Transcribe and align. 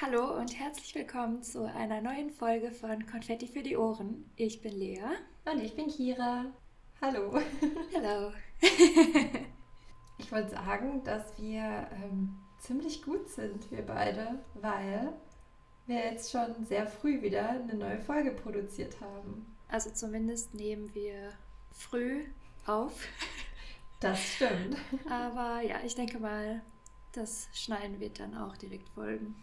Hallo 0.00 0.36
und 0.36 0.58
herzlich 0.58 0.94
willkommen 0.96 1.42
zu 1.44 1.64
einer 1.64 2.00
neuen 2.00 2.30
Folge 2.30 2.72
von 2.72 3.06
Konfetti 3.06 3.46
für 3.46 3.62
die 3.62 3.76
Ohren. 3.76 4.28
Ich 4.34 4.60
bin 4.62 4.72
Lea. 4.72 5.04
Und 5.44 5.60
ich 5.62 5.76
bin 5.76 5.86
Kira. 5.86 6.46
Hallo. 7.00 7.40
Hallo. 7.94 8.32
ich 10.18 10.32
wollte 10.32 10.50
sagen, 10.50 11.04
dass 11.04 11.38
wir 11.38 11.86
ähm, 12.02 12.36
ziemlich 12.58 13.04
gut 13.04 13.28
sind, 13.28 13.70
wir 13.70 13.86
beide, 13.86 14.40
weil 14.54 15.12
wir 15.86 15.98
jetzt 15.98 16.32
schon 16.32 16.64
sehr 16.64 16.88
früh 16.88 17.22
wieder 17.22 17.50
eine 17.50 17.74
neue 17.74 18.00
Folge 18.00 18.32
produziert 18.32 19.00
haben. 19.00 19.46
Also 19.68 19.90
zumindest 19.90 20.52
nehmen 20.52 20.92
wir 20.94 21.32
früh 21.72 22.24
auf. 22.66 23.06
Das 24.00 24.20
stimmt. 24.20 24.76
Aber 25.08 25.60
ja, 25.60 25.76
ich 25.84 25.94
denke 25.94 26.18
mal, 26.18 26.60
das 27.12 27.48
Schneiden 27.52 28.00
wird 28.00 28.18
dann 28.20 28.36
auch 28.36 28.56
direkt 28.56 28.88
folgen. 28.90 29.36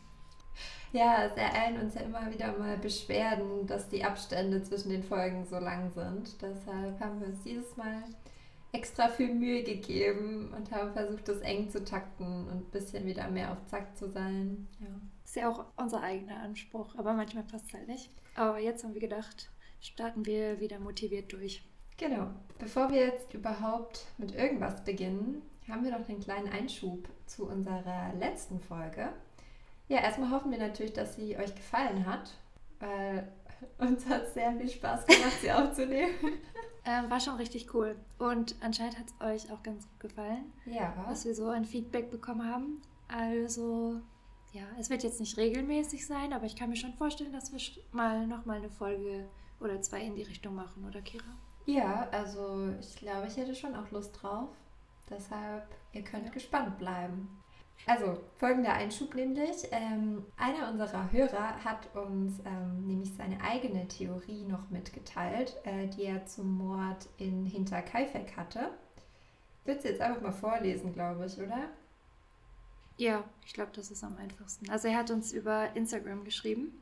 Ja, 0.92 1.26
es 1.26 1.38
ereilen 1.38 1.80
uns 1.80 1.94
ja 1.96 2.02
immer 2.02 2.30
wieder 2.32 2.58
mal 2.58 2.78
Beschwerden, 2.78 3.68
dass 3.68 3.88
die 3.90 4.04
Abstände 4.04 4.62
zwischen 4.64 4.90
den 4.90 5.04
Folgen 5.04 5.46
so 5.46 5.60
lang 5.60 5.92
sind. 5.92 6.42
Deshalb 6.42 7.00
haben 7.00 7.22
wir 7.22 7.28
uns 7.28 7.44
dieses 7.44 7.78
Mal 7.78 8.04
extra 8.72 9.08
viel 9.08 9.34
Mühe 9.34 9.64
gegeben 9.64 10.54
und 10.56 10.72
haben 10.72 10.94
versucht, 10.94 11.28
das 11.28 11.40
eng 11.42 11.70
zu 11.70 11.84
takten 11.84 12.48
und 12.48 12.68
ein 12.68 12.72
bisschen 12.72 13.06
wieder 13.06 13.30
mehr 13.30 13.52
auf 13.52 13.66
Zack 13.68 13.98
zu 13.98 14.10
sein. 14.10 14.68
Ja. 14.80 14.88
Ist 15.24 15.36
ja 15.36 15.50
auch 15.50 15.66
unser 15.78 16.02
eigener 16.02 16.42
Anspruch, 16.42 16.96
aber 16.98 17.14
manchmal 17.14 17.44
passt 17.44 17.68
es 17.68 17.74
halt 17.74 17.88
nicht. 17.88 18.10
Aber 18.36 18.60
jetzt 18.60 18.84
haben 18.84 18.94
wir 18.94 19.02
gedacht, 19.02 19.50
starten 19.80 20.26
wir 20.26 20.60
wieder 20.60 20.80
motiviert 20.80 21.32
durch. 21.34 21.64
Genau. 22.00 22.28
Bevor 22.58 22.90
wir 22.90 23.06
jetzt 23.06 23.34
überhaupt 23.34 24.06
mit 24.18 24.34
irgendwas 24.34 24.84
beginnen, 24.84 25.42
haben 25.68 25.84
wir 25.84 25.92
noch 25.92 26.08
einen 26.08 26.22
kleinen 26.22 26.50
Einschub 26.50 27.08
zu 27.26 27.46
unserer 27.48 28.14
letzten 28.18 28.60
Folge. 28.60 29.10
Ja, 29.90 30.00
erstmal 30.00 30.32
hoffen 30.32 30.52
wir 30.52 30.58
natürlich, 30.58 30.94
dass 30.94 31.16
sie 31.16 31.38
euch 31.38 31.54
gefallen 31.54 32.06
hat, 32.06 32.32
weil 32.80 33.32
uns 33.78 34.06
hat 34.08 34.34
sehr 34.34 34.54
viel 34.54 34.70
Spaß 34.70 35.06
gemacht, 35.06 35.42
sie 35.42 35.52
aufzunehmen. 35.52 36.14
Ähm, 36.86 37.10
war 37.10 37.20
schon 37.20 37.36
richtig 37.36 37.74
cool. 37.76 37.98
Und 38.18 38.56
anscheinend 38.62 38.98
hat 38.98 39.06
es 39.06 39.26
euch 39.46 39.52
auch 39.52 39.62
ganz 39.62 39.84
gut 39.84 40.00
gefallen. 40.00 40.46
Ja. 40.66 40.94
Was 41.08 41.26
wir 41.26 41.36
so 41.36 41.50
ein 41.50 41.66
Feedback 41.66 42.10
bekommen 42.10 42.50
haben. 42.50 42.82
Also, 43.10 44.00
ja, 44.54 44.64
es 44.80 44.90
wird 44.90 45.04
jetzt 45.04 45.20
nicht 45.20 45.38
regelmäßig 45.38 46.08
sein, 46.08 46.32
aber 46.32 46.46
ich 46.46 46.56
kann 46.56 46.70
mir 46.70 46.78
schon 46.78 46.94
vorstellen, 46.94 47.34
dass 47.34 47.52
wir 47.52 47.60
mal 47.92 48.26
nochmal 48.26 48.58
eine 48.58 48.70
Folge 48.70 49.28
oder 49.60 49.82
zwei 49.82 50.02
in 50.02 50.16
die 50.16 50.24
Richtung 50.24 50.56
machen, 50.56 50.86
oder 50.88 51.02
Kira? 51.02 51.26
Ja, 51.66 52.08
also 52.12 52.74
ich 52.80 52.96
glaube, 52.96 53.28
ich 53.28 53.38
hätte 53.38 53.56
schon 53.56 53.76
auch 53.76 53.92
Lust 53.92 54.22
drauf. 54.22 54.50
Deshalb, 55.10 55.68
ihr 55.92 56.04
könnt 56.04 56.26
ja. 56.26 56.32
gespannt 56.32 56.78
bleiben. 56.78 57.40
Also, 57.86 58.20
folgender 58.38 58.74
Einschub 58.74 59.16
nämlich. 59.16 59.68
Ähm, 59.72 60.26
einer 60.38 60.70
unserer 60.70 61.12
Hörer 61.12 61.64
hat 61.64 61.96
uns 61.96 62.40
ähm, 62.46 62.86
nämlich 62.86 63.14
seine 63.14 63.42
eigene 63.42 63.88
Theorie 63.88 64.44
noch 64.44 64.70
mitgeteilt, 64.70 65.56
äh, 65.64 65.88
die 65.88 66.04
er 66.04 66.26
zum 66.26 66.58
Mord 66.58 67.08
in 67.18 67.46
Hinterkaifeck 67.46 68.36
hatte. 68.36 68.72
Ich 69.62 69.68
würde 69.68 69.82
sie 69.82 69.88
jetzt 69.90 70.02
einfach 70.02 70.22
mal 70.22 70.32
vorlesen, 70.32 70.94
glaube 70.94 71.26
ich, 71.26 71.38
oder? 71.40 71.70
Ja, 72.98 73.24
ich 73.46 73.54
glaube, 73.54 73.72
das 73.74 73.92
ist 73.92 74.04
am 74.04 74.18
einfachsten. 74.18 74.70
Also 74.70 74.90
er 74.90 74.98
hat 74.98 75.10
uns 75.10 75.32
über 75.32 75.76
Instagram 75.76 76.26
geschrieben. 76.26 76.82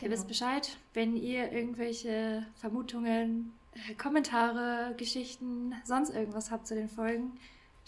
Ihr 0.00 0.10
wisst 0.10 0.28
genau. 0.28 0.28
Bescheid, 0.28 0.76
wenn 0.94 1.16
ihr 1.16 1.52
irgendwelche 1.52 2.44
Vermutungen, 2.56 3.52
Kommentare, 3.96 4.94
Geschichten, 4.96 5.74
sonst 5.84 6.10
irgendwas 6.10 6.50
habt 6.50 6.66
zu 6.66 6.74
den 6.74 6.88
Folgen, 6.88 7.38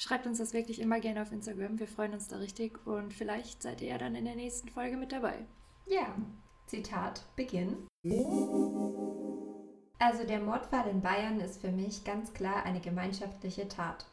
Schreibt 0.01 0.27
uns 0.27 0.39
das 0.39 0.55
wirklich 0.55 0.81
immer 0.81 0.99
gerne 0.99 1.21
auf 1.21 1.31
Instagram. 1.31 1.79
Wir 1.79 1.87
freuen 1.87 2.15
uns 2.15 2.27
da 2.27 2.37
richtig 2.39 2.87
und 2.87 3.13
vielleicht 3.13 3.63
seid 3.63 3.83
ihr 3.83 3.89
ja 3.89 3.99
dann 3.99 4.15
in 4.15 4.25
der 4.25 4.35
nächsten 4.35 4.71
Folge 4.71 4.97
mit 4.97 5.13
dabei. 5.13 5.45
Ja, 5.85 6.17
Zitat, 6.65 7.23
Beginn. 7.37 7.87
Also 9.99 10.25
der 10.27 10.41
Mordfall 10.41 10.89
in 10.89 11.03
Bayern 11.03 11.39
ist 11.41 11.61
für 11.61 11.71
mich 11.71 12.03
ganz 12.03 12.33
klar 12.33 12.65
eine 12.65 12.81
gemeinschaftliche 12.81 13.69
Tat. 13.69 14.07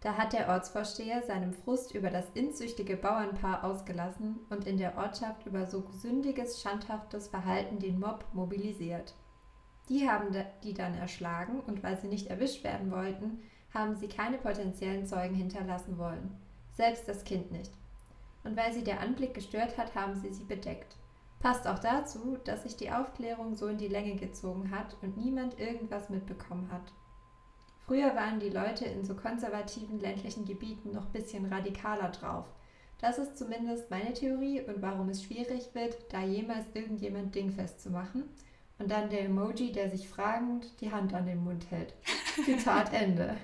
Da 0.00 0.16
hat 0.16 0.32
der 0.32 0.48
Ortsvorsteher 0.48 1.24
seinem 1.24 1.52
Frust 1.52 1.92
über 1.92 2.10
das 2.10 2.26
inzüchtige 2.34 2.96
Bauernpaar 2.96 3.64
ausgelassen 3.64 4.38
und 4.48 4.68
in 4.68 4.76
der 4.76 4.96
Ortschaft 4.96 5.44
über 5.44 5.66
so 5.66 5.82
sündiges, 5.90 6.62
schandhaftes 6.62 7.26
Verhalten 7.26 7.80
den 7.80 7.98
Mob 7.98 8.24
mobilisiert. 8.32 9.14
Die 9.92 10.08
haben 10.08 10.34
die 10.62 10.72
dann 10.72 10.94
erschlagen 10.94 11.60
und 11.66 11.82
weil 11.82 11.98
sie 11.98 12.08
nicht 12.08 12.28
erwischt 12.28 12.64
werden 12.64 12.90
wollten, 12.90 13.42
haben 13.74 13.94
sie 13.94 14.08
keine 14.08 14.38
potenziellen 14.38 15.04
Zeugen 15.04 15.34
hinterlassen 15.34 15.98
wollen, 15.98 16.34
selbst 16.72 17.06
das 17.06 17.24
Kind 17.24 17.52
nicht. 17.52 17.70
Und 18.42 18.56
weil 18.56 18.72
sie 18.72 18.84
der 18.84 19.00
Anblick 19.00 19.34
gestört 19.34 19.76
hat, 19.76 19.94
haben 19.94 20.14
sie 20.14 20.32
sie 20.32 20.44
bedeckt. 20.44 20.96
Passt 21.40 21.68
auch 21.68 21.78
dazu, 21.78 22.38
dass 22.42 22.62
sich 22.62 22.74
die 22.74 22.90
Aufklärung 22.90 23.54
so 23.54 23.66
in 23.66 23.76
die 23.76 23.88
Länge 23.88 24.16
gezogen 24.16 24.70
hat 24.70 24.96
und 25.02 25.18
niemand 25.18 25.60
irgendwas 25.60 26.08
mitbekommen 26.08 26.72
hat. 26.72 26.90
Früher 27.84 28.16
waren 28.16 28.40
die 28.40 28.48
Leute 28.48 28.86
in 28.86 29.04
so 29.04 29.14
konservativen 29.14 30.00
ländlichen 30.00 30.46
Gebieten 30.46 30.92
noch 30.92 31.04
ein 31.04 31.12
bisschen 31.12 31.52
radikaler 31.52 32.08
drauf. 32.08 32.46
Das 32.98 33.18
ist 33.18 33.36
zumindest 33.36 33.90
meine 33.90 34.14
Theorie 34.14 34.62
und 34.62 34.80
warum 34.80 35.10
es 35.10 35.22
schwierig 35.22 35.74
wird, 35.74 35.98
da 36.14 36.22
jemals 36.22 36.64
irgendjemand 36.72 37.34
dingfest 37.34 37.82
zu 37.82 37.90
machen. 37.90 38.30
Und 38.78 38.90
dann 38.90 39.10
der 39.10 39.24
Emoji, 39.24 39.72
der 39.72 39.90
sich 39.90 40.08
fragend 40.08 40.80
die 40.80 40.90
Hand 40.90 41.14
an 41.14 41.26
den 41.26 41.42
Mund 41.44 41.70
hält. 41.70 41.94
Zitat 42.44 42.92
Ende. 42.94 43.36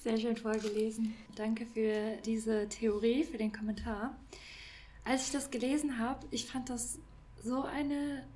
Sehr 0.00 0.18
schön 0.18 0.36
vorgelesen. 0.36 1.14
Danke 1.36 1.66
für 1.66 2.16
diese 2.24 2.68
Theorie, 2.68 3.24
für 3.24 3.38
den 3.38 3.52
Kommentar. 3.52 4.16
Als 5.04 5.26
ich 5.26 5.32
das 5.32 5.50
gelesen 5.50 5.98
habe, 5.98 6.26
ich 6.30 6.46
fand 6.46 6.70
das 6.70 6.98
so 7.42 7.62
eine 7.62 8.26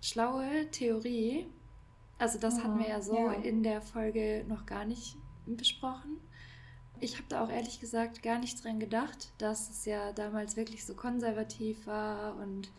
schlaue 0.00 0.70
Theorie. 0.70 1.46
Also 2.18 2.38
das 2.38 2.58
oh, 2.58 2.62
hatten 2.62 2.78
wir 2.78 2.88
ja 2.88 3.00
so 3.00 3.16
ja. 3.16 3.32
in 3.32 3.62
der 3.62 3.80
Folge 3.80 4.44
noch 4.48 4.66
gar 4.66 4.84
nicht 4.84 5.16
besprochen. 5.46 6.20
Ich 7.04 7.16
habe 7.16 7.26
da 7.28 7.44
auch 7.44 7.50
ehrlich 7.50 7.80
gesagt 7.80 8.22
gar 8.22 8.38
nicht 8.38 8.64
dran 8.64 8.80
gedacht, 8.80 9.30
dass 9.36 9.68
es 9.68 9.84
ja 9.84 10.12
damals 10.12 10.56
wirklich 10.56 10.86
so 10.86 10.94
konservativ 10.94 11.86
war 11.86 12.34
und 12.36 12.70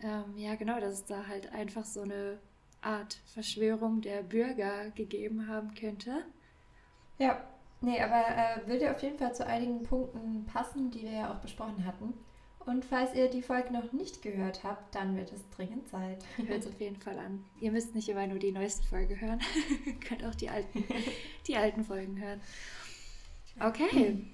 ähm, 0.00 0.36
ja 0.36 0.56
genau, 0.56 0.80
dass 0.80 0.94
es 0.94 1.04
da 1.04 1.28
halt 1.28 1.52
einfach 1.52 1.84
so 1.84 2.00
eine 2.00 2.40
Art 2.80 3.20
Verschwörung 3.32 4.00
der 4.00 4.24
Bürger 4.24 4.90
gegeben 4.96 5.46
haben 5.46 5.74
könnte. 5.74 6.24
Ja, 7.18 7.40
nee, 7.80 8.00
aber 8.00 8.24
äh, 8.26 8.66
würde 8.66 8.90
auf 8.90 9.00
jeden 9.00 9.18
Fall 9.18 9.32
zu 9.32 9.46
einigen 9.46 9.84
Punkten 9.84 10.44
passen, 10.46 10.90
die 10.90 11.02
wir 11.02 11.12
ja 11.12 11.32
auch 11.32 11.38
besprochen 11.38 11.86
hatten. 11.86 12.14
Und 12.66 12.84
falls 12.84 13.14
ihr 13.14 13.30
die 13.30 13.42
Folge 13.42 13.72
noch 13.72 13.92
nicht 13.92 14.22
gehört 14.22 14.64
habt, 14.64 14.92
dann 14.94 15.16
wird 15.16 15.32
es 15.32 15.48
dringend 15.50 15.86
Zeit. 15.88 16.24
Hört 16.36 16.64
es 16.64 16.66
auf 16.66 16.80
jeden 16.80 16.96
Fall 16.96 17.18
an. 17.18 17.44
Ihr 17.60 17.70
müsst 17.70 17.94
nicht 17.94 18.08
immer 18.08 18.26
nur 18.26 18.40
die 18.40 18.52
neueste 18.52 18.86
Folge 18.86 19.20
hören. 19.20 19.40
Ihr 19.86 19.94
könnt 20.00 20.24
auch 20.24 20.34
die 20.34 20.48
alten, 20.48 20.84
die 21.46 21.56
alten 21.56 21.84
Folgen 21.84 22.20
hören. 22.20 22.40
Okay. 23.60 24.24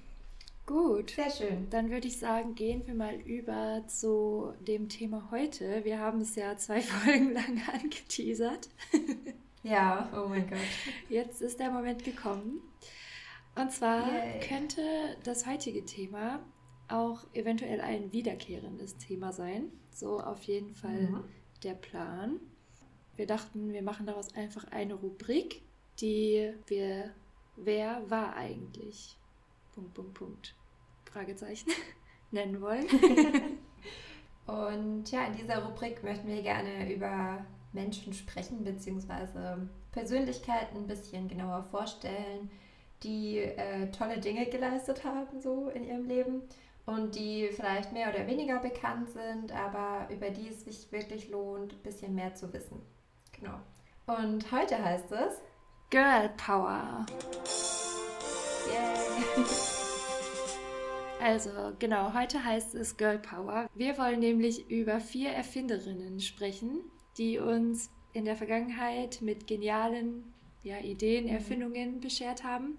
Gut. 0.66 1.10
Sehr 1.12 1.30
schön. 1.30 1.70
Dann 1.70 1.90
würde 1.90 2.08
ich 2.08 2.18
sagen, 2.18 2.54
gehen 2.54 2.86
wir 2.86 2.94
mal 2.94 3.14
über 3.14 3.84
zu 3.86 4.52
dem 4.60 4.88
Thema 4.88 5.28
heute. 5.30 5.84
Wir 5.84 5.98
haben 5.98 6.20
es 6.20 6.34
ja 6.36 6.56
zwei 6.56 6.80
Folgen 6.82 7.32
lang 7.32 7.62
angeteasert. 7.72 8.68
Ja, 9.62 10.10
oh 10.14 10.28
mein 10.28 10.48
Gott. 10.48 10.58
Jetzt 11.08 11.42
ist 11.42 11.58
der 11.58 11.70
Moment 11.70 12.04
gekommen. 12.04 12.60
Und 13.54 13.72
zwar 13.72 14.12
Yay. 14.12 14.40
könnte 14.40 14.82
das 15.24 15.46
heutige 15.46 15.84
Thema 15.84 16.40
auch 16.88 17.24
eventuell 17.34 17.80
ein 17.80 18.12
wiederkehrendes 18.12 18.96
Thema 18.98 19.32
sein. 19.32 19.72
So 19.90 20.20
auf 20.20 20.42
jeden 20.44 20.74
Fall 20.74 21.08
mhm. 21.08 21.24
der 21.62 21.74
Plan. 21.74 22.40
Wir 23.16 23.26
dachten, 23.26 23.72
wir 23.72 23.82
machen 23.82 24.06
daraus 24.06 24.34
einfach 24.34 24.64
eine 24.70 24.94
Rubrik, 24.94 25.62
die 26.00 26.52
wir 26.66 27.12
Wer 27.64 28.02
war 28.08 28.34
eigentlich? 28.36 29.16
Punkt, 29.74 29.94
Punkt, 29.94 30.14
Punkt. 30.14 30.54
Fragezeichen 31.04 31.70
nennen 32.30 32.60
wollen. 32.60 32.86
Und 34.46 35.10
ja, 35.10 35.26
in 35.26 35.36
dieser 35.36 35.64
Rubrik 35.64 36.02
möchten 36.02 36.28
wir 36.28 36.42
gerne 36.42 36.92
über 36.92 37.44
Menschen 37.72 38.12
sprechen, 38.12 38.64
beziehungsweise 38.64 39.68
Persönlichkeiten 39.92 40.78
ein 40.78 40.86
bisschen 40.86 41.28
genauer 41.28 41.64
vorstellen, 41.64 42.50
die 43.02 43.38
äh, 43.38 43.90
tolle 43.90 44.18
Dinge 44.18 44.46
geleistet 44.46 45.04
haben, 45.04 45.40
so 45.40 45.68
in 45.68 45.84
ihrem 45.84 46.06
Leben 46.06 46.42
und 46.86 47.14
die 47.14 47.48
vielleicht 47.52 47.92
mehr 47.92 48.08
oder 48.08 48.26
weniger 48.26 48.58
bekannt 48.60 49.10
sind, 49.10 49.52
aber 49.52 50.08
über 50.12 50.30
die 50.30 50.48
es 50.48 50.64
sich 50.64 50.90
wirklich 50.90 51.28
lohnt, 51.28 51.74
ein 51.74 51.82
bisschen 51.82 52.14
mehr 52.14 52.34
zu 52.34 52.52
wissen. 52.52 52.80
Genau. 53.32 53.60
Und 54.06 54.50
heute 54.50 54.82
heißt 54.82 55.12
es 55.12 55.42
Girl 55.90 56.28
Power. 56.36 57.06
Yay! 58.66 59.44
Also, 61.20 61.50
genau, 61.78 62.12
heute 62.14 62.44
heißt 62.44 62.74
es 62.74 62.96
Girl 62.96 63.18
Power. 63.18 63.68
Wir 63.74 63.96
wollen 63.98 64.20
nämlich 64.20 64.68
über 64.70 65.00
vier 65.00 65.30
Erfinderinnen 65.30 66.20
sprechen, 66.20 66.80
die 67.16 67.38
uns 67.38 67.90
in 68.12 68.24
der 68.24 68.36
Vergangenheit 68.36 69.20
mit 69.22 69.46
genialen 69.46 70.32
ja, 70.62 70.78
Ideen, 70.78 71.24
Mhm. 71.24 71.30
Erfindungen 71.30 72.00
beschert 72.00 72.44
haben, 72.44 72.78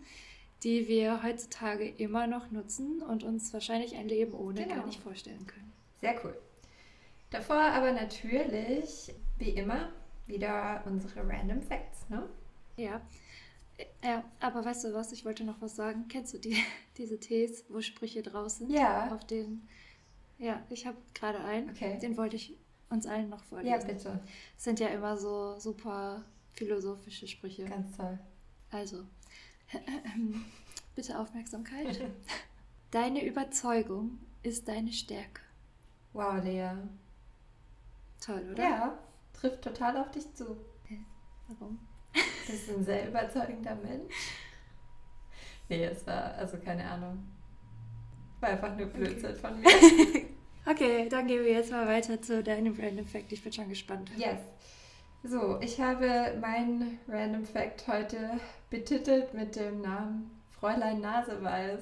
die 0.64 0.88
wir 0.88 1.24
heutzutage 1.24 1.88
immer 1.88 2.28
noch 2.28 2.52
nutzen 2.52 3.02
und 3.02 3.24
uns 3.24 3.52
wahrscheinlich 3.54 3.96
ein 3.96 4.08
Leben 4.08 4.34
ohne 4.34 4.64
Genau. 4.64 4.76
gar 4.76 4.86
nicht 4.86 5.02
vorstellen 5.02 5.48
können. 5.48 5.72
Sehr 6.02 6.16
cool. 6.24 6.38
Davor 7.32 7.56
aber 7.58 7.92
natürlich, 7.92 9.14
wie 9.38 9.50
immer, 9.52 9.90
wieder 10.28 10.84
unsere 10.86 11.28
Random 11.28 11.62
Facts, 11.62 12.08
ne? 12.10 12.28
Ja. 12.80 13.02
Ja, 14.04 14.24
aber 14.40 14.66
weißt 14.66 14.86
du 14.86 14.94
was, 14.94 15.12
ich 15.12 15.24
wollte 15.24 15.44
noch 15.44 15.62
was 15.62 15.76
sagen. 15.76 16.08
Kennst 16.10 16.34
du 16.34 16.38
die, 16.38 16.58
diese 16.98 17.20
Tees, 17.20 17.66
wo 17.70 17.82
Sprüche 17.82 18.22
draus 18.22 18.58
sind? 18.58 18.72
Ja. 18.72 19.14
Auf 19.14 19.26
den. 19.26 19.68
Ja, 20.38 20.62
ich 20.70 20.86
habe 20.86 20.98
gerade 21.14 21.40
einen. 21.40 21.70
Okay. 21.70 21.98
Den 22.00 22.18
wollte 22.18 22.36
ich 22.36 22.58
uns 22.90 23.06
allen 23.06 23.30
noch 23.30 23.44
vorlesen. 23.44 23.72
Ja, 23.72 23.86
bitte. 23.86 24.20
Das 24.56 24.64
sind 24.64 24.80
ja 24.80 24.88
immer 24.88 25.18
so 25.18 25.60
super 25.60 26.24
philosophische 26.54 27.28
Sprüche. 27.28 27.66
Ganz 27.66 27.96
toll. 27.96 28.20
Also, 28.72 29.04
bitte 30.96 31.20
Aufmerksamkeit. 31.20 32.02
Deine 32.92 33.26
Überzeugung 33.26 34.20
ist 34.44 34.68
deine 34.68 34.92
Stärke. 34.92 35.42
Wow, 36.14 36.44
Lea. 36.44 36.72
Toll, 38.20 38.50
oder? 38.52 38.64
Ja, 38.64 39.00
trifft 39.34 39.62
total 39.62 39.98
auf 39.98 40.12
dich 40.12 40.34
zu. 40.34 40.58
Warum? 41.48 41.80
Du 42.46 42.52
bist 42.54 42.70
ein 42.70 42.84
sehr 42.84 43.08
überzeugender 43.08 43.76
Mensch. 43.76 44.14
Nee, 45.70 45.84
es 45.86 46.06
war, 46.08 46.34
also 46.36 46.58
keine 46.58 46.84
Ahnung. 46.90 47.24
War 48.40 48.50
einfach 48.50 48.76
nur 48.76 48.88
Blödsinn 48.88 49.36
von 49.36 49.60
mir. 49.62 49.68
Okay, 50.66 51.08
dann 51.10 51.28
gehen 51.28 51.44
wir 51.46 51.52
jetzt 51.54 51.72
mal 51.72 51.88
weiter 51.88 52.20
zu 52.22 52.42
deinem 52.44 52.76
Random 52.80 53.06
Fact. 53.06 53.32
Ich 53.32 53.44
bin 53.44 53.54
schon 53.54 53.70
gespannt. 53.70 54.10
Yes. 54.18 54.40
So, 55.24 55.60
ich 55.62 55.80
habe 55.80 56.38
meinen 56.42 56.98
Random 57.08 57.46
Fact 57.46 57.88
heute 57.88 58.40
betitelt 58.70 59.34
mit 59.34 59.56
dem 59.56 59.82
Namen 59.82 60.32
Fräulein 60.60 61.02
Naseweiß 61.02 61.82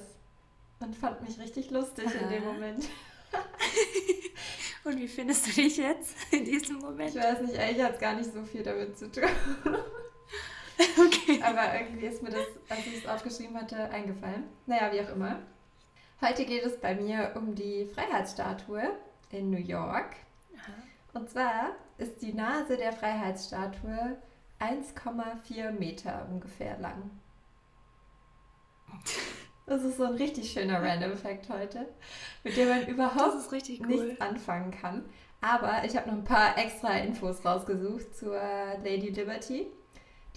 und 0.80 0.94
fand 0.96 1.22
mich 1.26 1.38
richtig 1.38 1.70
lustig 1.70 2.06
in 2.20 2.28
dem 2.28 2.42
Aha. 2.44 2.52
Moment. 2.52 2.84
Und 4.84 4.96
wie 4.98 5.08
findest 5.08 5.46
du 5.46 5.50
dich 5.60 5.76
jetzt 5.76 6.14
in 6.30 6.44
diesem 6.44 6.76
Ich 6.76 6.82
Moment? 6.82 7.14
weiß 7.14 7.40
nicht, 7.42 7.58
eigentlich 7.58 7.84
hat 7.84 7.94
es 7.94 8.00
gar 8.00 8.14
nicht 8.14 8.32
so 8.32 8.42
viel 8.44 8.62
damit 8.62 8.96
zu 8.96 9.10
tun. 9.10 9.24
Okay. 10.98 11.42
Aber 11.42 11.74
irgendwie 11.78 12.06
ist 12.06 12.22
mir 12.22 12.30
das, 12.30 12.46
als 12.68 12.86
ich 12.86 12.98
es 12.98 13.06
aufgeschrieben 13.06 13.56
hatte, 13.60 13.90
eingefallen. 13.90 14.44
Naja, 14.66 14.92
wie 14.92 15.00
auch 15.00 15.14
immer. 15.14 15.40
Heute 16.20 16.44
geht 16.44 16.64
es 16.64 16.80
bei 16.80 16.94
mir 16.94 17.32
um 17.36 17.54
die 17.54 17.86
Freiheitsstatue 17.86 18.90
in 19.30 19.50
New 19.50 19.58
York. 19.58 20.16
Und 21.14 21.30
zwar 21.30 21.72
ist 21.96 22.22
die 22.22 22.32
Nase 22.32 22.76
der 22.76 22.92
Freiheitsstatue 22.92 24.16
1,4 24.60 25.70
Meter 25.72 26.26
ungefähr 26.30 26.78
lang. 26.78 27.10
Das 29.66 29.82
ist 29.82 29.98
so 29.98 30.04
ein 30.04 30.14
richtig 30.14 30.50
schöner 30.50 30.82
Random 30.82 31.16
Fact 31.16 31.48
heute, 31.48 31.86
mit 32.42 32.56
dem 32.56 32.68
man 32.68 32.86
überhaupt 32.86 33.36
cool. 33.52 33.86
nichts 33.86 34.20
anfangen 34.20 34.70
kann. 34.70 35.04
Aber 35.40 35.84
ich 35.84 35.96
habe 35.96 36.08
noch 36.08 36.16
ein 36.16 36.24
paar 36.24 36.58
extra 36.58 36.98
Infos 36.98 37.44
rausgesucht 37.44 38.16
zur 38.16 38.40
Lady 38.82 39.10
Liberty. 39.10 39.68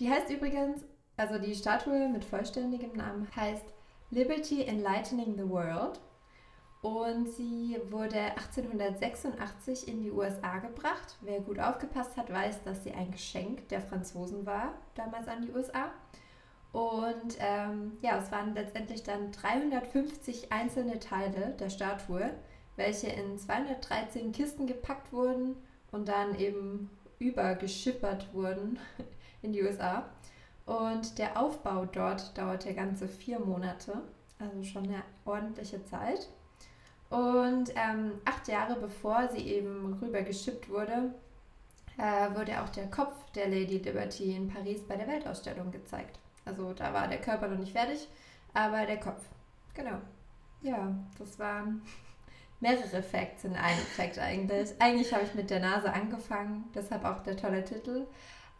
Die 0.02 0.10
heißt 0.10 0.32
übrigens, 0.32 0.84
also 1.16 1.38
die 1.38 1.54
Statue 1.54 2.10
mit 2.10 2.26
vollständigem 2.26 2.94
Namen 2.94 3.28
heißt 3.36 3.66
Liberty 4.10 4.64
Enlightening 4.64 5.38
the 5.38 5.48
World. 5.48 6.00
Und 6.82 7.30
sie 7.30 7.78
wurde 7.92 8.20
1886 8.20 9.88
in 9.88 10.02
die 10.02 10.10
USA 10.10 10.58
gebracht. 10.58 11.20
Wer 11.22 11.42
gut 11.42 11.60
aufgepasst 11.60 12.18
hat, 12.18 12.34
weiß, 12.34 12.64
dass 12.64 12.84
sie 12.84 12.94
ein 12.94 13.12
Geschenk 13.12 13.70
der 13.70 13.80
Franzosen 13.80 14.44
war, 14.48 14.74
damals 14.96 15.28
an 15.28 15.44
die 15.44 15.52
USA. 15.52 15.92
Und 16.72 17.38
ähm, 17.38 18.00
ja, 18.02 18.18
es 18.18 18.32
waren 18.32 18.56
letztendlich 18.56 19.04
dann 19.04 19.32
350 19.32 20.52
einzelne 20.52 20.98
Teile 20.98 21.56
der 21.60 21.70
Statue, 21.70 22.34
welche 22.76 23.10
in 23.10 23.38
213 23.38 24.32
Kisten 24.32 24.66
gepackt 24.66 25.14
wurden 25.14 25.58
und 25.92 26.08
dann 26.08 26.34
eben 26.40 26.90
übergeschippert 27.20 28.34
wurden 28.34 28.80
in 29.42 29.54
die 29.54 29.64
USA. 29.64 30.06
Und 30.66 31.18
der 31.18 31.40
Aufbau 31.40 31.86
dort 31.86 32.38
dauerte 32.38 32.74
ganze 32.74 33.08
vier 33.08 33.40
Monate, 33.40 34.02
also 34.40 34.64
schon 34.64 34.84
eine 34.86 35.04
ordentliche 35.26 35.84
Zeit. 35.86 36.30
Und 37.10 37.72
ähm, 37.76 38.14
acht 38.24 38.48
Jahre 38.48 38.80
bevor 38.80 39.28
sie 39.28 39.46
eben 39.46 39.98
rüber 40.02 40.22
geschippt 40.22 40.70
wurde, 40.70 41.14
äh, 41.98 42.34
wurde 42.36 42.62
auch 42.62 42.70
der 42.70 42.90
Kopf 42.90 43.16
der 43.32 43.50
Lady 43.50 43.80
Liberty 43.80 44.36
in 44.36 44.48
Paris 44.48 44.82
bei 44.88 44.96
der 44.96 45.08
Weltausstellung 45.08 45.72
gezeigt. 45.72 46.20
Also 46.46 46.74
da 46.74 46.94
war 46.94 47.08
der 47.08 47.20
Körper 47.20 47.48
noch 47.48 47.58
nicht 47.58 47.74
fertig, 47.74 48.08
aber 48.54 48.86
der 48.86 49.00
Kopf. 49.00 49.24
Genau. 49.74 49.98
Ja, 50.62 50.96
das 51.20 51.38
waren 51.38 51.82
mehrere 52.62 53.04
Facts 53.04 53.44
in 53.44 53.56
einem 53.56 53.86
Fact 53.96 54.20
eigentlich. 54.20 54.70
Eigentlich 54.80 55.14
habe 55.14 55.24
ich 55.24 55.34
mit 55.36 55.50
der 55.50 55.60
Nase 55.60 55.92
angefangen, 55.92 56.64
deshalb 56.74 57.04
auch 57.04 57.22
der 57.22 57.36
tolle 57.36 57.64
Titel. 57.64 58.06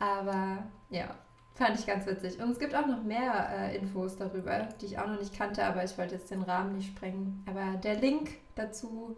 Aber 0.02 0.64
ja, 0.90 1.16
fand 1.54 1.80
ich 1.80 1.86
ganz 1.86 2.06
witzig. 2.06 2.42
Und 2.42 2.50
es 2.50 2.60
gibt 2.60 2.76
auch 2.76 2.88
noch 2.88 3.04
mehr 3.04 3.50
äh, 3.52 3.78
Infos 3.78 4.18
darüber, 4.18 4.68
die 4.82 4.88
ich 4.88 5.00
auch 5.00 5.08
noch 5.08 5.20
nicht 5.20 5.38
kannte, 5.38 5.64
aber 5.64 5.84
ich 5.84 5.98
wollte 5.98 6.16
jetzt 6.16 6.32
den 6.32 6.42
Rahmen 6.42 6.76
nicht 6.76 6.88
sprengen. 6.88 7.46
Aber 7.48 7.78
der 7.78 7.96
Link 7.96 8.32
dazu 8.56 9.16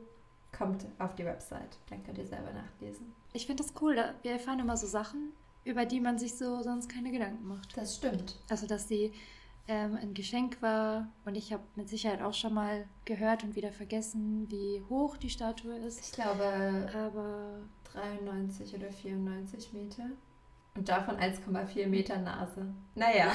kommt 0.55 0.85
auf 0.99 1.15
die 1.15 1.25
Website. 1.25 1.77
Dann 1.89 2.03
könnt 2.03 2.17
ihr 2.17 2.27
selber 2.27 2.51
nachlesen. 2.51 3.13
Ich 3.31 3.47
finde 3.47 3.63
das 3.63 3.73
cool. 3.81 3.95
Wir 4.21 4.33
erfahren 4.33 4.59
immer 4.59 4.77
so 4.77 4.85
Sachen, 4.85 5.31
über 5.63 5.85
die 5.85 6.01
man 6.01 6.19
sich 6.19 6.35
so 6.35 6.61
sonst 6.61 6.89
keine 6.89 7.11
Gedanken 7.11 7.47
macht. 7.47 7.75
Das 7.77 7.95
stimmt. 7.95 8.37
Also, 8.49 8.67
dass 8.67 8.87
sie 8.87 9.13
ähm, 9.67 9.97
ein 10.01 10.13
Geschenk 10.13 10.61
war. 10.61 11.07
Und 11.25 11.35
ich 11.35 11.53
habe 11.53 11.63
mit 11.75 11.87
Sicherheit 11.87 12.21
auch 12.21 12.33
schon 12.33 12.53
mal 12.53 12.85
gehört 13.05 13.43
und 13.43 13.55
wieder 13.55 13.71
vergessen, 13.71 14.47
wie 14.49 14.83
hoch 14.89 15.15
die 15.15 15.29
Statue 15.29 15.77
ist. 15.77 16.01
Ich 16.01 16.11
glaube 16.11 16.89
Aber 16.93 17.61
93 17.93 18.75
oder 18.75 18.91
94 18.91 19.71
Meter. 19.71 20.09
Und 20.75 20.89
davon 20.89 21.17
1,4 21.17 21.87
Meter 21.87 22.17
Nase. 22.19 22.73
Naja, 22.95 23.31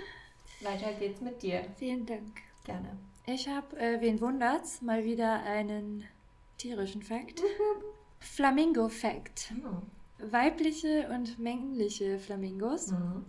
weiter 0.62 0.92
geht's 0.98 1.20
mit 1.20 1.42
dir. 1.42 1.64
vielen 1.76 2.06
Dank. 2.06 2.36
Gerne. 2.64 2.96
Ich 3.26 3.48
habe, 3.48 3.76
äh, 3.78 4.00
wen 4.00 4.20
wundert's, 4.20 4.82
mal 4.82 5.04
wieder 5.04 5.42
einen 5.42 6.04
tierischen 6.58 7.02
Fakt. 7.02 7.42
Flamingo-Fact. 8.20 9.52
Weibliche 10.18 11.08
und 11.12 11.38
männliche 11.38 12.18
Flamingos 12.18 12.92
Mhm. 12.92 13.24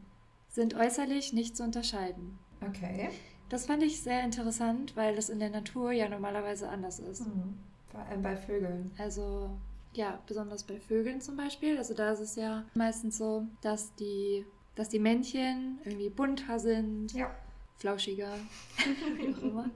sind 0.49 0.75
äußerlich 0.75 1.33
nicht 1.33 1.57
zu 1.57 1.63
unterscheiden. 1.63 2.37
Okay. 2.65 3.09
Das 3.49 3.65
fand 3.65 3.83
ich 3.83 4.01
sehr 4.01 4.23
interessant, 4.23 4.95
weil 4.95 5.15
das 5.15 5.29
in 5.29 5.39
der 5.39 5.49
Natur 5.49 5.91
ja 5.91 6.09
normalerweise 6.09 6.69
anders 6.69 6.99
ist. 6.99 7.21
Mhm. 7.27 7.57
Vor 7.91 8.01
allem 8.01 8.21
bei 8.21 8.35
Vögeln. 8.37 8.91
Also 8.97 9.49
ja, 9.97 10.21
besonders 10.27 10.63
bei 10.63 10.79
Vögeln 10.79 11.19
zum 11.21 11.35
Beispiel. 11.35 11.77
Also 11.77 11.93
da 11.93 12.11
ist 12.11 12.19
es 12.19 12.35
ja 12.35 12.63
meistens 12.75 13.17
so, 13.17 13.45
dass 13.61 13.93
die, 13.95 14.45
dass 14.75 14.89
die 14.89 14.99
Männchen 14.99 15.79
irgendwie 15.83 16.09
bunter 16.09 16.59
sind, 16.59 17.13
Ja. 17.13 17.35
flauschiger, 17.77 18.33
wie 19.17 19.33
auch 19.33 19.41
immer. 19.41 19.69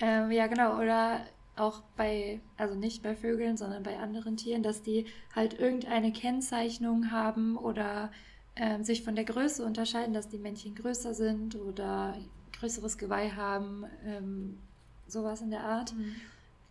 ähm, 0.00 0.30
ja, 0.30 0.46
genau. 0.46 0.78
Oder 0.80 1.20
auch 1.56 1.82
bei, 1.96 2.40
also 2.56 2.74
nicht 2.74 3.02
bei 3.02 3.16
Vögeln, 3.16 3.56
sondern 3.56 3.82
bei 3.82 3.98
anderen 3.98 4.36
Tieren, 4.36 4.62
dass 4.62 4.82
die 4.82 5.06
halt 5.34 5.58
irgendeine 5.58 6.12
Kennzeichnung 6.12 7.10
haben 7.10 7.56
oder 7.56 8.10
ähm, 8.56 8.84
sich 8.84 9.02
von 9.02 9.14
der 9.16 9.24
Größe 9.24 9.64
unterscheiden, 9.64 10.14
dass 10.14 10.28
die 10.28 10.38
Männchen 10.38 10.74
größer 10.74 11.14
sind 11.14 11.56
oder 11.56 12.16
größeres 12.60 12.96
Geweih 12.98 13.30
haben, 13.30 13.84
ähm, 14.04 14.58
sowas 15.08 15.40
in 15.40 15.50
der 15.50 15.60
Art. 15.64 15.94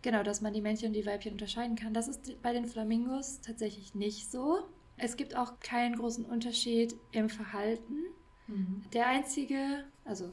Genau, 0.06 0.22
dass 0.22 0.40
man 0.40 0.52
die 0.52 0.60
Männchen 0.60 0.86
und 0.86 0.92
die 0.92 1.04
Weibchen 1.04 1.32
unterscheiden 1.32 1.74
kann. 1.74 1.92
Das 1.92 2.06
ist 2.06 2.40
bei 2.40 2.52
den 2.52 2.66
Flamingos 2.66 3.40
tatsächlich 3.40 3.96
nicht 3.96 4.30
so. 4.30 4.60
Es 4.96 5.16
gibt 5.16 5.34
auch 5.34 5.58
keinen 5.58 5.96
großen 5.96 6.24
Unterschied 6.24 6.94
im 7.10 7.28
Verhalten. 7.28 8.04
Mhm. 8.46 8.84
Der 8.92 9.08
einzige, 9.08 9.82
also 10.04 10.32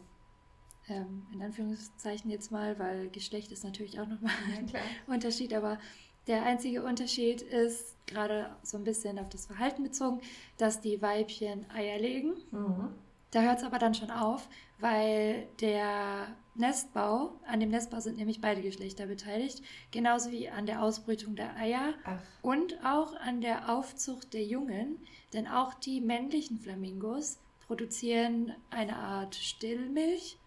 ähm, 0.88 1.26
in 1.34 1.42
Anführungszeichen 1.42 2.30
jetzt 2.30 2.52
mal, 2.52 2.78
weil 2.78 3.10
Geschlecht 3.10 3.52
ist 3.52 3.64
natürlich 3.64 4.00
auch 4.00 4.06
nochmal 4.06 4.32
ein. 4.56 4.72
Unterschied, 5.08 5.56
aber 5.56 5.80
der 6.28 6.44
einzige 6.44 6.84
Unterschied 6.84 7.42
ist 7.42 7.98
gerade 8.06 8.56
so 8.62 8.78
ein 8.78 8.84
bisschen 8.84 9.18
auf 9.18 9.30
das 9.30 9.48
Verhalten 9.48 9.82
bezogen, 9.82 10.22
dass 10.60 10.82
die 10.82 11.02
Weibchen 11.02 11.68
Eier 11.72 11.98
legen. 11.98 12.36
Mhm. 12.52 12.90
Da 13.34 13.42
hört 13.42 13.58
es 13.58 13.64
aber 13.64 13.80
dann 13.80 13.96
schon 13.96 14.12
auf, 14.12 14.48
weil 14.78 15.48
der 15.60 16.28
Nestbau, 16.54 17.32
an 17.48 17.60
dem 17.60 17.70
Nestbau 17.70 18.00
sind 18.00 18.18
nämlich 18.18 18.42
beide 18.42 18.62
Geschlechter 18.62 19.08
beteiligt, 19.08 19.64
genauso 19.90 20.30
wie 20.30 20.50
an 20.50 20.68
der 20.68 20.84
Ausbrütung 20.84 21.36
der 21.36 21.56
Eier 21.56 21.96
Ach, 22.04 22.22
und 22.44 22.78
auch 22.86 23.16
an 23.16 23.42
der 23.42 23.70
Aufzucht 23.70 24.36
der 24.36 24.44
Jungen, 24.44 25.00
denn 25.34 25.48
auch 25.48 25.74
die 25.74 26.00
männlichen 26.00 26.60
Flamingos 26.60 27.40
produzieren 27.66 28.54
eine 28.70 28.98
Art 28.98 29.34
Stillmilch, 29.34 30.38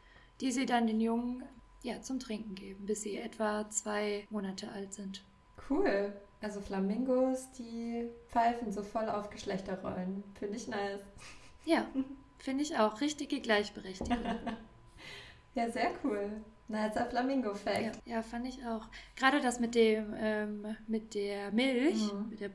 die 0.41 0.53
sie 0.53 0.65
dann 0.65 0.87
den 0.87 1.01
Jungen 1.01 1.43
ja, 1.83 2.01
zum 2.03 2.21
Trinken 2.21 2.55
geben, 2.55 2.87
bis 2.87 3.03
sie 3.03 3.17
etwa 3.17 3.69
zwei 3.69 4.29
Monate 4.31 4.71
alt 4.71 4.95
sind. 4.95 5.25
cool. 5.69 6.13
Also 6.41 6.61
Flamingos, 6.61 7.51
die 7.59 8.09
pfeifen 8.29 8.71
so 8.71 8.83
voll 8.83 9.09
auf 9.09 9.31
Geschlechterrollen. 9.31 10.23
Finde 10.39 10.57
ich 10.57 10.69
nice. 10.69 11.01
Ja, 11.65 11.87
finde 12.39 12.63
ich 12.63 12.79
auch. 12.79 13.01
Richtige 13.01 13.41
Gleichberechtigung. 13.41 14.19
ja, 15.55 15.71
sehr 15.71 15.93
cool. 16.05 16.45
Nicer 16.69 17.07
Flamingo-Fact. 17.07 18.01
Ja, 18.07 18.17
ja, 18.17 18.23
fand 18.23 18.47
ich 18.47 18.65
auch. 18.67 18.89
Gerade 19.15 19.41
das 19.41 19.61
mit 19.61 19.75
dem, 19.75 20.15
ähm, 20.19 20.77
mit 20.89 21.15
der 21.15 21.53
Milch, 21.53 22.13
mhm. 22.13 22.29
mit 22.31 22.41
der 22.41 22.51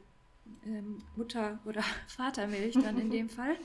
ähm, 0.65 0.99
Mutter- 1.15 1.59
oder 1.65 1.81
Vatermilch 2.07 2.75
dann 2.75 2.99
in 2.99 3.09
dem 3.09 3.29
Fall. 3.37 3.55